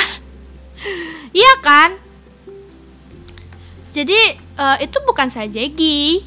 iya 1.37 1.53
kan 1.61 1.93
jadi 3.93 4.37
uh, 4.57 4.77
itu 4.81 4.97
bukan 5.05 5.29
sajegi 5.29 6.25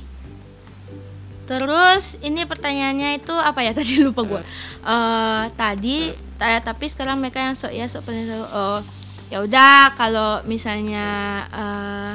Terus 1.51 2.15
ini 2.23 2.47
pertanyaannya 2.47 3.19
itu 3.19 3.35
apa 3.35 3.67
ya 3.67 3.75
tadi 3.79 4.07
lupa 4.07 4.23
gue. 4.23 4.43
Uh, 4.87 5.51
tadi 5.59 6.15
tapi 6.39 6.87
sekarang 6.87 7.19
mereka 7.19 7.43
yang 7.43 7.59
sok 7.59 7.75
ya 7.75 7.91
sok. 7.91 8.07
Oh 8.55 8.79
ya 9.35 9.43
udah 9.43 9.99
kalau 9.99 10.47
misalnya 10.47 11.07
uh, 11.51 12.15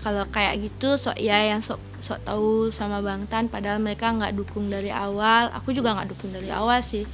kalau 0.00 0.24
kayak 0.28 0.58
gitu 0.60 0.96
sok 0.96 1.16
ya 1.20 1.36
yang 1.44 1.60
sok 1.60 1.80
sok 2.00 2.24
tahu 2.24 2.72
sama 2.72 3.04
Bang 3.04 3.28
Tan 3.28 3.52
padahal 3.52 3.80
mereka 3.80 4.10
nggak 4.10 4.36
dukung 4.36 4.72
dari 4.72 4.88
awal. 4.88 5.52
Aku 5.52 5.76
juga 5.76 5.92
nggak 5.96 6.16
dukung 6.16 6.32
dari 6.32 6.48
awal 6.48 6.80
sih. 6.80 7.04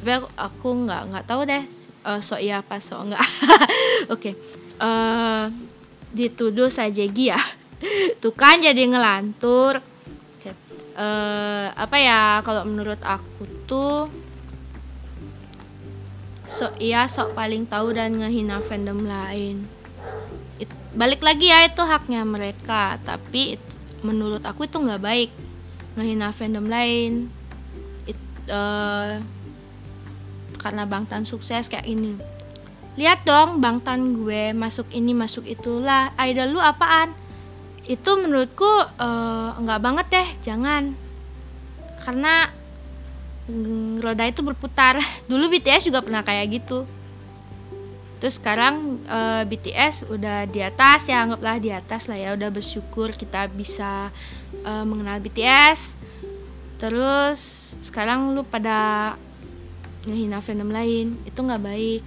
Tapi 0.00 0.10
aku, 0.16 0.28
aku 0.36 0.68
nggak 0.88 1.02
nggak 1.12 1.24
tahu 1.28 1.40
deh 1.44 1.62
uh, 2.08 2.20
sok 2.24 2.40
ya 2.40 2.64
apa 2.64 2.80
sok 2.80 3.00
enggak. 3.08 3.24
Oke. 4.14 4.32
okay. 4.32 4.34
Uh, 4.80 5.52
dituduh 6.10 6.72
saja 6.72 7.04
ya. 7.04 7.38
Tuh 8.20 8.32
kan 8.32 8.60
jadi 8.60 8.88
ngelantur 8.88 9.84
uh, 11.00 11.66
apa 11.74 11.96
ya 11.96 12.20
kalau 12.44 12.68
menurut 12.68 13.00
aku 13.00 13.48
tuh 13.64 14.12
sok 16.44 16.76
iya 16.82 17.06
sok 17.06 17.32
paling 17.32 17.64
tahu 17.64 17.96
dan 17.96 18.18
ngehina 18.20 18.60
fandom 18.60 19.06
lain 19.06 19.64
balik 20.94 21.22
lagi 21.22 21.50
ya 21.50 21.66
itu 21.66 21.82
haknya 21.82 22.26
mereka. 22.26 22.98
Tapi 23.02 23.58
it, 23.58 23.62
menurut 24.02 24.42
aku 24.42 24.66
itu 24.66 24.76
nggak 24.78 25.02
baik. 25.02 25.30
Ngehina 25.98 26.34
fandom 26.34 26.66
lain. 26.66 27.30
It, 28.06 28.18
uh, 28.50 29.22
karena 30.60 30.84
bangtan 30.84 31.24
sukses 31.24 31.72
kayak 31.72 31.88
ini 31.88 32.20
lihat 33.00 33.24
dong 33.24 33.64
bangtan 33.64 34.12
gue 34.18 34.52
masuk 34.52 34.90
ini 34.92 35.16
masuk 35.16 35.46
itulah. 35.48 36.12
Idol 36.20 36.58
lu 36.58 36.60
apaan? 36.60 37.14
Itu 37.86 38.18
menurutku 38.20 38.68
uh, 39.00 39.56
enggak 39.56 39.80
banget 39.80 40.06
deh 40.10 40.28
jangan. 40.44 40.92
Karena 42.02 42.50
mm, 43.48 44.04
roda 44.04 44.24
itu 44.26 44.42
berputar. 44.44 44.98
Dulu 45.30 45.48
BTS 45.48 45.88
juga 45.88 46.04
pernah 46.04 46.20
kayak 46.20 46.46
gitu 46.60 46.99
terus 48.20 48.36
sekarang 48.36 49.00
uh, 49.08 49.42
BTS 49.48 50.12
udah 50.12 50.44
di 50.44 50.60
atas 50.60 51.08
ya 51.08 51.24
anggaplah 51.24 51.56
di 51.56 51.72
atas 51.72 52.04
lah 52.06 52.20
ya 52.20 52.36
udah 52.36 52.52
bersyukur 52.52 53.16
kita 53.16 53.48
bisa 53.48 54.12
uh, 54.62 54.84
mengenal 54.84 55.18
BTS 55.24 55.96
terus 56.76 57.72
sekarang 57.80 58.36
lu 58.36 58.44
pada 58.44 59.16
ngehina 60.08 60.40
fandom 60.40 60.72
lain 60.72 61.16
itu 61.28 61.38
nggak 61.40 61.60
baik. 61.64 62.02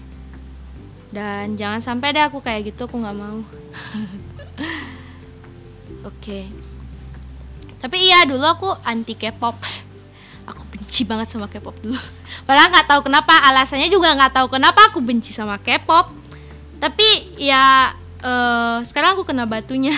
Dan 1.14 1.54
jangan 1.54 1.78
sampai 1.78 2.10
deh 2.10 2.26
aku 2.26 2.42
kayak 2.42 2.74
gitu 2.74 2.90
aku 2.90 2.98
nggak 2.98 3.18
mau. 3.18 3.40
Oke. 6.10 6.10
Okay. 6.20 6.46
tapi 7.84 8.00
iya 8.00 8.24
dulu 8.24 8.48
aku 8.48 8.72
anti 8.88 9.12
K-pop 9.12 9.60
benci 10.94 11.10
banget 11.10 11.26
sama 11.26 11.50
K-pop 11.50 11.74
dulu. 11.82 11.98
Padahal 12.46 12.70
nggak 12.70 12.86
tahu 12.86 13.10
kenapa 13.10 13.34
alasannya 13.50 13.90
juga 13.90 14.14
nggak 14.14 14.38
tahu 14.38 14.48
kenapa 14.54 14.94
aku 14.94 15.02
benci 15.02 15.34
sama 15.34 15.58
K-pop. 15.58 16.14
Tapi 16.78 17.34
ya 17.42 17.98
uh, 18.22 18.78
sekarang 18.86 19.18
aku 19.18 19.26
kena 19.26 19.50
batunya. 19.50 19.98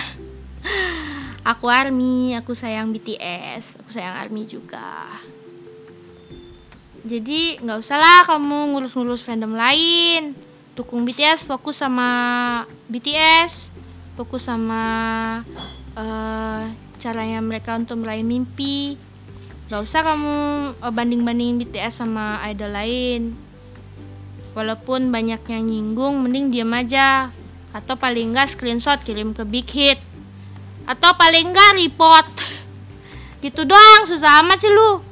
Aku 1.46 1.70
army 1.70 2.34
aku 2.34 2.58
sayang 2.58 2.90
BTS 2.90 3.78
aku 3.78 3.94
sayang 3.94 4.18
army 4.18 4.50
juga. 4.50 5.06
Jadi 7.06 7.62
nggak 7.62 7.78
usah 7.78 8.02
lah 8.02 8.26
kamu 8.26 8.74
ngurus-ngurus 8.74 9.22
fandom 9.22 9.54
lain. 9.54 10.34
Dukung 10.74 11.06
BTS 11.06 11.46
fokus 11.46 11.78
sama 11.78 12.66
BTS 12.90 13.70
fokus 14.18 14.42
sama 14.42 14.82
uh, 15.94 16.66
caranya 16.98 17.38
mereka 17.38 17.78
untuk 17.78 18.02
meraih 18.02 18.26
mimpi 18.26 18.98
Gak 19.66 19.82
usah 19.82 20.06
kamu 20.06 20.34
uh, 20.78 20.92
banding-bandingin 20.94 21.58
BTS 21.58 22.06
sama 22.06 22.38
idol 22.46 22.70
lain. 22.70 23.34
Walaupun 24.54 25.10
banyak 25.10 25.42
yang 25.50 25.66
nyinggung 25.66 26.22
mending 26.22 26.54
diam 26.54 26.70
aja. 26.70 27.34
Atau 27.74 27.98
paling 27.98 28.30
enggak 28.30 28.54
screenshot 28.54 29.02
kirim 29.02 29.34
ke 29.34 29.42
Big 29.42 29.66
Hit. 29.74 29.98
Atau 30.86 31.18
paling 31.18 31.50
enggak 31.50 31.82
report. 31.82 32.30
Gitu 33.42 33.66
doang 33.66 34.06
susah 34.06 34.46
amat 34.46 34.62
sih 34.62 34.70
lu. 34.70 34.80
Oke 34.94 35.02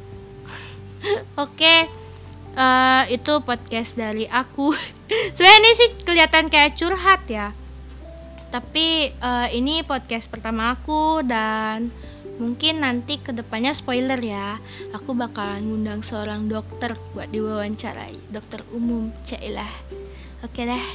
okay. 1.35 1.79
uh, 2.55 3.11
eh, 3.11 3.19
Itu 3.19 3.43
podcast 3.43 3.99
dari 3.99 4.31
aku. 4.31 4.71
Sebenarnya 5.35 5.59
ini 5.67 5.71
sih 5.75 5.89
kelihatan 6.07 6.47
kayak 6.47 6.79
curhat 6.79 7.27
ya. 7.27 7.51
Tapi 8.55 9.11
uh, 9.19 9.51
ini 9.51 9.83
podcast 9.83 10.31
pertama 10.31 10.79
aku 10.79 11.27
dan 11.27 11.91
Mungkin 12.35 12.83
nanti 12.83 13.23
ke 13.23 13.31
depannya 13.31 13.71
spoiler 13.71 14.19
ya, 14.19 14.59
aku 14.91 15.15
bakalan 15.15 15.71
ngundang 15.71 16.03
seorang 16.03 16.51
dokter 16.51 16.99
buat 17.15 17.31
diwawancarai, 17.31 18.19
dokter 18.35 18.67
umum, 18.75 19.15
cailah. 19.23 19.71
Oke 20.43 20.67
deh, 20.67 20.87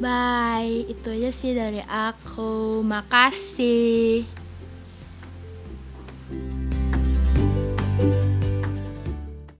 bye. 0.00 0.88
Itu 0.88 1.12
aja 1.12 1.28
sih 1.28 1.52
dari 1.52 1.84
aku. 1.84 2.80
Makasih. 2.80 4.24